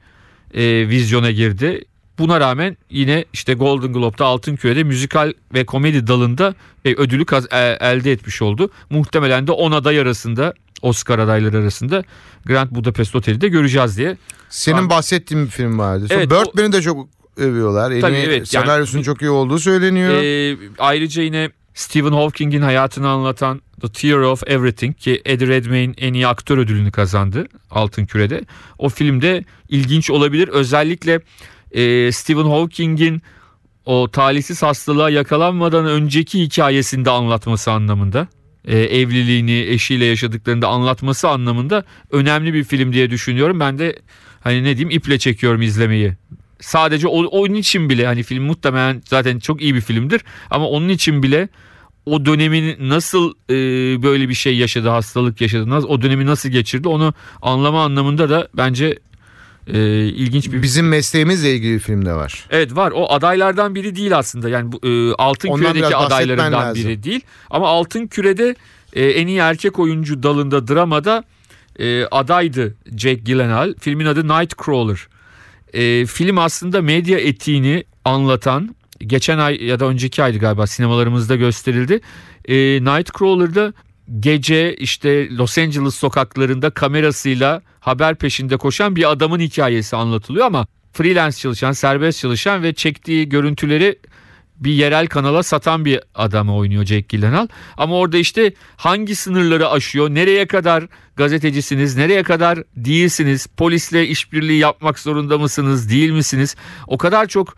e, 0.54 0.88
vizyona 0.88 1.30
girdi. 1.30 1.84
Buna 2.18 2.40
rağmen 2.40 2.76
yine 2.90 3.24
işte 3.32 3.54
Golden 3.54 3.92
Globe'da 3.92 4.24
Altın 4.26 4.56
Küre'de 4.56 4.84
müzikal 4.84 5.32
ve 5.54 5.66
komedi 5.66 6.06
dalında 6.06 6.54
e, 6.84 6.94
ödülü 6.94 7.24
kaz- 7.26 7.52
e- 7.52 7.76
elde 7.80 8.12
etmiş 8.12 8.42
oldu. 8.42 8.70
Muhtemelen 8.90 9.46
de 9.46 9.52
10 9.52 9.72
aday 9.72 10.00
arasında 10.00 10.54
Oscar 10.82 11.18
adayları 11.18 11.58
arasında 11.58 12.04
Grand 12.46 12.70
Budapest 12.70 13.16
Oteli 13.16 13.40
de 13.40 13.48
göreceğiz 13.48 13.96
diye. 13.98 14.16
Senin 14.48 14.76
Abi- 14.78 14.90
bahsettiğin 14.90 15.44
bir 15.44 15.50
film 15.50 15.78
vardı. 15.78 16.06
Sonra 16.08 16.18
Evet, 16.20 16.30
Birdman'i 16.30 16.72
de 16.72 16.82
çok 16.82 17.08
övüyorlar. 17.38 17.90
En 17.90 18.01
Tabii, 18.01 18.16
evet, 18.16 18.55
yani- 18.55 18.64
senaryosunun 18.66 19.03
çok 19.03 19.22
iyi 19.22 19.31
olduğu 19.31 19.59
söyleniyor. 19.59 20.22
E, 20.22 20.57
ayrıca 20.79 21.22
yine 21.22 21.51
Stephen 21.74 22.12
Hawking'in 22.12 22.62
hayatını 22.62 23.09
anlatan 23.09 23.62
The 23.81 23.88
Theory 23.88 24.27
of 24.27 24.42
Everything 24.46 24.96
ki 24.96 25.22
Eddie 25.24 25.48
Redmayne 25.48 25.94
en 25.98 26.14
iyi 26.14 26.27
aktör 26.27 26.59
ödülünü 26.59 26.90
kazandı 26.90 27.46
Altın 27.70 28.07
Küre'de. 28.07 28.40
O 28.79 28.88
filmde 28.88 29.44
ilginç 29.68 30.11
olabilir. 30.11 30.48
Özellikle 30.48 31.20
e, 31.72 32.12
Stephen 32.12 32.44
Hawking'in 32.44 33.22
o 33.85 34.11
talihsiz 34.11 34.62
hastalığa 34.62 35.11
yakalanmadan 35.11 35.87
önceki 35.87 36.40
hikayesini 36.42 37.05
de 37.05 37.11
anlatması 37.11 37.70
anlamında. 37.72 38.29
e, 38.64 38.79
evliliğini 38.79 39.53
eşiyle 39.68 40.05
yaşadıklarını 40.05 40.62
da 40.62 40.68
anlatması 40.68 41.29
anlamında 41.29 41.85
önemli 42.11 42.55
bir 42.55 42.64
film 42.64 42.92
diye 42.92 43.11
düşünüyorum. 43.11 43.61
Ben 43.61 43.79
de 43.79 43.98
hani 44.40 44.64
ne 44.64 44.77
diyeyim 44.77 44.90
iple 44.90 45.18
çekiyorum 45.18 45.62
izlemeyi. 45.62 46.12
Sadece 46.60 47.08
o, 47.08 47.24
onun 47.24 47.54
için 47.54 47.90
bile 47.90 48.06
hani 48.06 48.22
film 48.22 48.44
muhtemelen 48.44 49.02
zaten 49.04 49.38
çok 49.38 49.62
iyi 49.62 49.74
bir 49.74 49.80
filmdir 49.80 50.20
ama 50.50 50.68
onun 50.68 50.88
için 50.88 51.22
bile 51.22 51.48
o 52.06 52.24
dönemin 52.24 52.88
nasıl 52.88 53.32
e, 53.50 53.54
böyle 54.02 54.28
bir 54.28 54.34
şey 54.34 54.56
yaşadı, 54.56 54.88
hastalık 54.88 55.40
yaşadı, 55.40 55.70
nasıl, 55.70 55.88
o 55.88 56.02
dönemi 56.02 56.26
nasıl 56.26 56.48
geçirdi 56.48 56.88
onu 56.88 57.14
anlama 57.42 57.84
anlamında 57.84 58.30
da 58.30 58.48
bence 58.54 58.98
e, 59.66 60.04
ilginç 60.06 60.52
bir 60.52 60.62
Bizim 60.62 60.88
mesleğimizle 60.88 61.54
ilgili 61.54 61.74
bir 61.74 61.78
film 61.78 62.04
de 62.04 62.12
var. 62.12 62.46
Evet 62.50 62.76
var. 62.76 62.92
O 62.94 63.12
adaylardan 63.12 63.74
biri 63.74 63.96
değil 63.96 64.18
aslında. 64.18 64.48
Yani 64.48 64.74
e, 64.82 65.12
Altın 65.12 65.48
Ondan 65.48 65.72
Küre'deki 65.72 65.96
adaylarından 65.96 66.74
biri 66.74 67.02
değil. 67.02 67.20
Ama 67.50 67.68
Altın 67.68 68.06
Küre'de 68.06 68.54
e, 68.92 69.04
en 69.06 69.26
iyi 69.26 69.38
erkek 69.38 69.78
oyuncu 69.78 70.22
dalında 70.22 70.68
dramada 70.68 71.24
e, 71.78 72.04
adaydı 72.04 72.74
Jack 72.96 73.26
Gyllenhaal. 73.26 73.74
Filmin 73.80 74.06
adı 74.06 74.28
Nightcrawler. 74.28 75.08
E, 75.72 76.07
film 76.07 76.38
aslında 76.38 76.83
medya 76.83 77.18
etiğini 77.18 77.85
anlatan 78.04 78.76
geçen 78.98 79.38
ay 79.38 79.64
ya 79.64 79.81
da 79.81 79.85
önceki 79.85 80.22
aydı 80.22 80.38
galiba 80.38 80.66
sinemalarımızda 80.66 81.37
gösterildi. 81.37 82.00
E, 82.48 82.54
Nightcrawler'da 82.85 83.72
gece 84.20 84.74
işte 84.74 85.37
Los 85.37 85.59
Angeles 85.59 85.94
sokaklarında 85.94 86.70
kamerasıyla 86.70 87.62
haber 87.81 88.14
peşinde 88.14 88.57
koşan 88.57 88.96
bir 88.96 89.11
adamın 89.11 89.40
hikayesi 89.40 89.96
anlatılıyor 89.96 90.46
ama 90.46 90.66
freelance 90.92 91.37
çalışan, 91.37 91.72
serbest 91.72 92.20
çalışan 92.20 92.62
ve 92.62 92.72
çektiği 92.74 93.28
görüntüleri 93.28 93.98
bir 94.60 94.72
yerel 94.72 95.06
kanala 95.06 95.42
satan 95.42 95.84
bir 95.84 96.00
adamı 96.14 96.56
oynuyor 96.56 96.84
Jack 96.84 97.08
Gyllenhaal. 97.08 97.48
Ama 97.76 97.96
orada 97.96 98.18
işte 98.18 98.52
hangi 98.76 99.16
sınırları 99.16 99.68
aşıyor, 99.68 100.10
nereye 100.10 100.46
kadar 100.46 100.84
gazetecisiniz, 101.16 101.96
nereye 101.96 102.22
kadar 102.22 102.58
değilsiniz, 102.76 103.46
polisle 103.46 104.06
işbirliği 104.06 104.58
yapmak 104.58 104.98
zorunda 104.98 105.38
mısınız, 105.38 105.90
değil 105.90 106.10
misiniz? 106.10 106.56
O 106.86 106.98
kadar 106.98 107.26
çok 107.26 107.56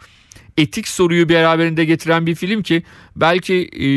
etik 0.56 0.88
soruyu 0.88 1.28
beraberinde 1.28 1.84
getiren 1.84 2.26
bir 2.26 2.34
film 2.34 2.62
ki 2.62 2.82
belki 3.16 3.54
e, 3.54 3.88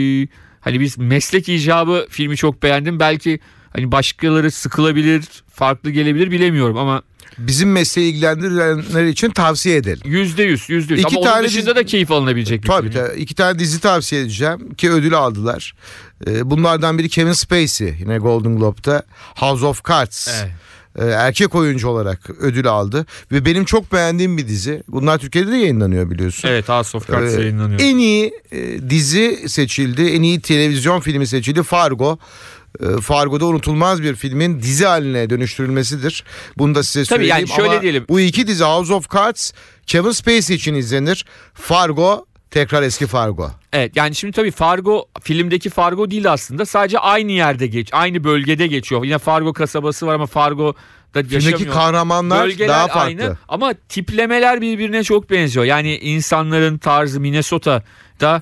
hani 0.59 0.79
biz 0.79 0.97
meslek 0.97 1.49
icabı 1.49 2.07
filmi 2.09 2.37
çok 2.37 2.63
beğendim. 2.63 2.99
Belki 2.99 3.39
Hani 3.73 3.91
başkaları 3.91 4.51
sıkılabilir, 4.51 5.25
farklı 5.49 5.91
gelebilir 5.91 6.31
bilemiyorum 6.31 6.77
ama 6.77 7.01
Bizim 7.37 7.71
mesleği 7.71 8.11
ilgilendirenler 8.13 9.05
için 9.05 9.29
tavsiye 9.29 9.75
edelim. 9.77 9.99
yüzde 10.05 10.43
yüz, 10.43 10.69
yüzde 10.69 10.93
yüz. 10.93 11.01
İki 11.03 11.07
Ama 11.15 11.19
onun 11.19 11.29
tane 11.33 11.47
dışında 11.47 11.61
dizi- 11.65 11.75
da 11.75 11.85
keyif 11.85 12.11
alınabilecek 12.11 12.63
bir 12.63 12.67
Tabii 12.67 12.91
tabii. 12.91 13.19
iki 13.19 13.35
tane 13.35 13.59
dizi 13.59 13.79
tavsiye 13.79 14.21
edeceğim 14.21 14.73
ki 14.73 14.91
ödül 14.91 15.13
aldılar. 15.13 15.73
Ee, 16.27 16.49
Bunlardan 16.49 16.97
biri 16.97 17.09
Kevin 17.09 17.33
Spacey 17.33 17.95
yine 17.99 18.17
Golden 18.17 18.57
Globe'da 18.57 19.03
House 19.35 19.65
of 19.65 19.85
Cards. 19.89 20.27
Evet. 20.27 20.51
Ee, 20.99 21.05
Erkek 21.05 21.55
oyuncu 21.55 21.87
olarak 21.87 22.29
ödül 22.39 22.67
aldı 22.67 23.05
ve 23.31 23.45
benim 23.45 23.65
çok 23.65 23.93
beğendiğim 23.93 24.37
bir 24.37 24.47
dizi. 24.47 24.83
Bunlar 24.87 25.17
Türkiye'de 25.17 25.51
de 25.51 25.55
yayınlanıyor 25.57 26.09
biliyorsun. 26.11 26.47
Evet, 26.47 26.69
House 26.69 26.97
of 26.97 27.11
Cards 27.11 27.33
Ee, 27.33 27.41
yayınlanıyor. 27.41 27.79
En 27.79 27.97
iyi 27.97 28.33
e, 28.51 28.89
dizi 28.89 29.43
seçildi, 29.49 30.01
en 30.03 30.21
iyi 30.21 30.41
televizyon 30.41 30.99
filmi 30.99 31.27
seçildi 31.27 31.63
Fargo. 31.63 32.17
Ee, 32.79 33.01
Fargo'da 33.01 33.45
unutulmaz 33.45 34.03
bir 34.03 34.15
filmin 34.15 34.59
dizi 34.61 34.85
haline 34.85 35.29
dönüştürülmesidir. 35.29 36.23
Bunu 36.57 36.75
da 36.75 36.83
size 36.83 36.99
Tabii 36.99 37.07
söyleyeyim. 37.25 37.35
yani 37.35 37.47
şöyle 37.47 37.69
Ama 37.73 37.81
diyelim. 37.81 38.05
Bu 38.09 38.19
iki 38.19 38.47
dizi 38.47 38.63
House 38.63 38.93
of 38.93 39.11
Cards 39.13 39.51
Kevin 39.87 40.11
Spacey 40.11 40.55
için 40.55 40.73
izlenir. 40.73 41.25
Fargo 41.53 42.25
tekrar 42.51 42.83
eski 42.83 43.07
Fargo. 43.07 43.51
Evet 43.73 43.95
yani 43.95 44.15
şimdi 44.15 44.33
tabii 44.33 44.51
Fargo 44.51 45.05
filmdeki 45.21 45.69
Fargo 45.69 46.11
değil 46.11 46.31
aslında 46.31 46.65
sadece 46.65 46.99
aynı 46.99 47.31
yerde 47.31 47.67
geç 47.67 47.89
aynı 47.91 48.23
bölgede 48.23 48.67
geçiyor. 48.67 49.03
Yine 49.03 49.17
Fargo 49.17 49.53
kasabası 49.53 50.07
var 50.07 50.15
ama 50.15 50.25
Fargo'da 50.25 51.19
yaşamıyor. 51.19 51.41
Filmdeki 51.41 51.65
kahramanlar 51.69 52.43
Bölgeler 52.45 52.69
daha 52.69 52.87
farklı. 52.87 53.01
aynı 53.01 53.37
ama 53.47 53.73
tiplemeler 53.89 54.61
birbirine 54.61 55.03
çok 55.03 55.29
benziyor. 55.29 55.65
Yani 55.65 55.97
insanların 55.97 56.77
tarzı 56.77 57.19
Minnesota'da 57.19 58.41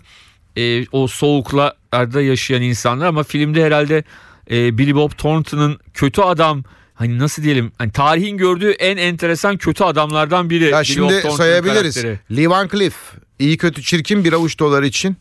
e, 0.57 0.87
o 0.91 1.07
soğuklarda 1.07 2.21
yaşayan 2.21 2.61
insanlar 2.61 3.05
ama 3.05 3.23
filmde 3.23 3.65
herhalde 3.65 4.03
e, 4.51 4.77
Billy 4.77 4.95
Bob 4.95 5.11
Thornton'ın 5.11 5.79
kötü 5.93 6.21
adam 6.21 6.63
hani 6.93 7.19
nasıl 7.19 7.43
diyelim 7.43 7.71
hani 7.77 7.91
tarihin 7.91 8.37
gördüğü 8.37 8.71
en 8.71 8.97
enteresan 8.97 9.57
kötü 9.57 9.83
adamlardan 9.83 10.49
biri. 10.49 10.63
Ya 10.63 10.69
Billy 10.69 10.79
Bob 10.79 10.83
şimdi 10.83 11.13
Thornton'ın 11.13 11.35
sayabiliriz. 11.37 12.01
karakteri. 12.01 12.37
Lee 12.37 12.49
Van 12.49 12.67
Cleef 12.67 12.95
iyi 13.39 13.57
kötü 13.57 13.83
çirkin 13.83 14.23
bir 14.23 14.33
avuç 14.33 14.59
dolar 14.59 14.83
için. 14.83 15.17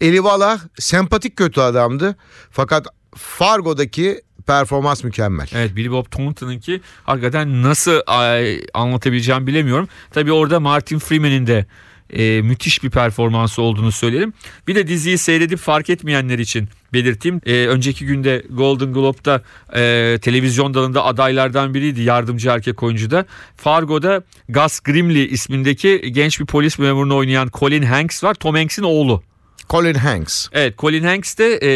Eli 0.00 0.16
Wallach 0.16 0.60
sempatik 0.78 1.36
kötü 1.36 1.60
adamdı. 1.60 2.16
Fakat 2.50 2.86
Fargo'daki 3.14 4.22
performans 4.46 5.04
mükemmel. 5.04 5.48
Evet 5.54 5.76
Billy 5.76 5.90
Bob 5.90 6.10
Thornton'ınki 6.10 6.80
hakikaten 7.04 7.62
nasıl 7.62 8.00
ay, 8.06 8.60
anlatabileceğim 8.74 9.46
bilemiyorum. 9.46 9.88
Tabii 10.10 10.32
orada 10.32 10.60
Martin 10.60 10.98
Freeman'in 10.98 11.46
de 11.46 11.66
e, 12.10 12.42
müthiş 12.42 12.82
bir 12.82 12.90
performansı 12.90 13.62
olduğunu 13.62 13.92
söyleyelim. 13.92 14.32
Bir 14.68 14.74
de 14.74 14.88
diziyi 14.88 15.18
seyredip 15.18 15.58
fark 15.58 15.90
etmeyenler 15.90 16.38
için 16.38 16.68
belirteyim. 16.92 17.40
E, 17.46 17.66
önceki 17.66 18.06
günde 18.06 18.42
Golden 18.50 18.92
Globe'da 18.92 19.42
e, 19.74 20.18
televizyon 20.18 20.74
dalında 20.74 21.04
adaylardan 21.04 21.74
biriydi 21.74 22.02
yardımcı 22.02 22.48
erkek 22.48 22.82
oyuncu 22.82 23.10
da. 23.10 23.26
Fargo'da 23.56 24.22
Gus 24.48 24.80
Grimley 24.80 25.24
ismindeki 25.24 26.12
genç 26.12 26.40
bir 26.40 26.46
polis 26.46 26.78
memurunu 26.78 27.16
oynayan 27.16 27.48
Colin 27.52 27.82
Hanks 27.82 28.24
var. 28.24 28.34
Tom 28.34 28.54
Hanks'in 28.54 28.82
oğlu. 28.82 29.22
Colin 29.70 29.94
Hanks. 29.94 30.48
Evet 30.52 30.78
Colin 30.78 31.04
Hanks 31.04 31.38
de 31.38 31.58
e, 31.62 31.70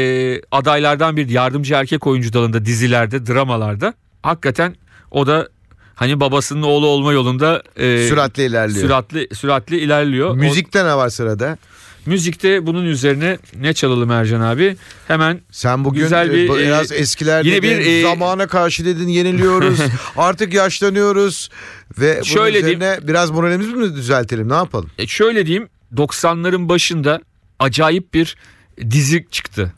adaylardan 0.51 1.17
bir 1.17 1.29
yardımcı 1.29 1.75
erkek 1.75 2.07
oyuncu 2.07 2.33
dalında 2.33 2.65
dizilerde 2.65 3.27
dramalarda 3.27 3.95
hakikaten 4.23 4.77
o 5.11 5.27
da 5.27 5.49
hani 6.01 6.21
babasının 6.21 6.63
oğlu 6.63 6.87
olma 6.87 7.13
yolunda 7.13 7.63
e, 7.77 8.09
Süratle 8.09 8.47
ilerliyor. 8.47 8.81
süratli 8.87 9.29
süratli 9.35 9.79
ilerliyor. 9.79 10.35
Müzikte 10.35 10.85
ne 10.85 10.97
var 10.97 11.09
sırada? 11.09 11.59
Müzikte 12.07 12.67
bunun 12.67 12.85
üzerine 12.87 13.39
ne 13.61 13.73
çalalım 13.73 14.11
Ercan 14.11 14.41
abi? 14.41 14.77
Hemen 15.09 15.41
Sen 15.51 15.85
bugün 15.85 16.03
Güzel 16.03 16.33
bir, 16.33 16.49
e, 16.49 16.59
biraz 16.59 16.93
e, 16.93 16.95
eskiler 16.97 17.45
yine 17.45 17.63
bir, 17.63 17.79
e, 17.79 18.03
zamana 18.03 18.47
karşı 18.47 18.85
dedin 18.85 19.09
yeniliyoruz. 19.09 19.79
artık 20.17 20.55
yaşlanıyoruz 20.55 21.49
ve 21.99 22.15
bunun 22.15 22.23
Şöyle 22.23 22.59
üzerine 22.59 22.99
biraz 23.03 23.31
moralimizi 23.31 23.73
mi 23.73 23.95
düzeltelim 23.97 24.49
ne 24.49 24.55
yapalım? 24.55 24.91
e, 24.99 25.07
şöyle 25.07 25.47
diyeyim 25.47 25.69
90'ların 25.97 26.69
başında 26.69 27.21
acayip 27.59 28.15
bir 28.15 28.37
dizi 28.91 29.27
çıktı. 29.31 29.73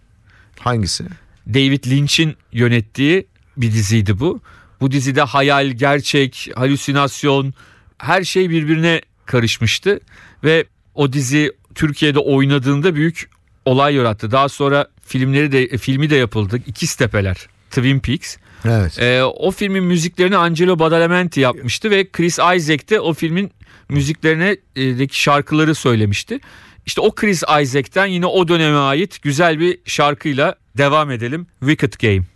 Hangisi? 0.59 1.05
David 1.49 1.85
Lynch'in 1.91 2.37
yönettiği 2.53 3.27
bir 3.57 3.73
diziydi 3.73 4.21
bu. 4.21 4.41
Bu 4.83 4.91
dizide 4.91 5.23
hayal, 5.23 5.67
gerçek, 5.67 6.51
halüsinasyon 6.55 7.55
her 7.99 8.25
şey 8.25 8.51
birbirine 8.51 9.01
karışmıştı 9.27 10.01
ve 10.45 10.65
o 10.95 11.13
dizi 11.13 11.53
Türkiye'de 11.75 12.19
oynadığında 12.19 12.95
büyük 12.95 13.31
olay 13.65 13.95
yarattı. 13.95 14.31
Daha 14.31 14.49
sonra 14.49 14.89
filmleri 15.07 15.53
de 15.53 15.79
filmi 15.79 16.11
de 16.11 16.17
yapıldı. 16.17 16.61
İkiz 16.67 16.95
Tepeler, 16.95 17.37
Twin 17.71 18.01
Peaks. 18.01 18.37
Evet. 18.65 18.99
Ee, 18.99 19.23
o 19.25 19.51
filmin 19.51 19.85
müziklerini 19.85 20.37
Angelo 20.37 20.79
Badalamenti 20.79 21.41
yapmıştı 21.41 21.91
ve 21.91 22.11
Chris 22.11 22.39
Isaac 22.39 22.89
de 22.91 23.01
o 23.01 23.15
filmin 23.15 23.51
müziklerine 23.89 24.57
e, 24.77 24.99
deki 24.99 25.21
şarkıları 25.23 25.75
söylemişti. 25.75 26.41
İşte 26.87 27.01
o 27.01 27.15
Chris 27.15 27.43
Isaac'ten 27.43 28.07
yine 28.07 28.27
o 28.27 28.49
döneme 28.49 28.79
ait 28.79 29.23
güzel 29.23 29.61
bir 29.61 29.79
şarkıyla 29.85 30.55
devam 30.79 31.11
edelim. 31.11 31.47
Wicked 31.61 31.93
Game. 32.01 32.32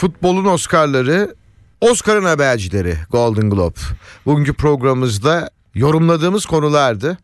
futbolun 0.00 0.44
Oscar'ları, 0.44 1.34
Oscar'ın 1.80 2.24
habercileri 2.24 2.96
Golden 3.10 3.50
Globe. 3.50 3.78
Bugünkü 4.26 4.52
programımızda 4.52 5.50
yorumladığımız 5.74 6.46
konulardı 6.46 7.18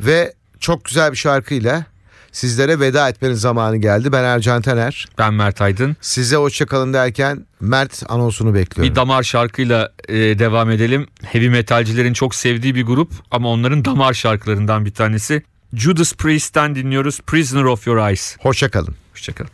ve 0.00 0.34
çok 0.60 0.84
güzel 0.84 1.12
bir 1.12 1.16
şarkıyla 1.16 1.84
sizlere 2.32 2.80
veda 2.80 3.08
etmenin 3.08 3.34
zamanı 3.34 3.76
geldi. 3.76 4.12
Ben 4.12 4.24
Ercan 4.24 4.62
Taner. 4.62 5.06
Ben 5.18 5.34
Mert 5.34 5.60
Aydın. 5.60 5.96
Size 6.00 6.36
hoşçakalın 6.36 6.92
derken 6.92 7.46
Mert 7.60 8.02
anonsunu 8.08 8.54
bekliyorum. 8.54 8.90
Bir 8.90 8.96
damar 8.96 9.22
şarkıyla 9.22 9.92
e, 10.08 10.14
devam 10.14 10.70
edelim. 10.70 11.06
Heavy 11.24 11.48
metalcilerin 11.48 12.12
çok 12.12 12.34
sevdiği 12.34 12.74
bir 12.74 12.86
grup 12.86 13.12
ama 13.30 13.48
onların 13.48 13.84
damar 13.84 14.14
şarkılarından 14.14 14.84
bir 14.84 14.94
tanesi. 14.94 15.42
Judas 15.74 16.14
Priest'ten 16.14 16.74
dinliyoruz 16.74 17.20
Prisoner 17.20 17.64
of 17.64 17.86
Your 17.86 18.08
Eyes. 18.08 18.36
Hoşçakalın. 18.40 18.94
Hoşçakalın. 19.12 19.50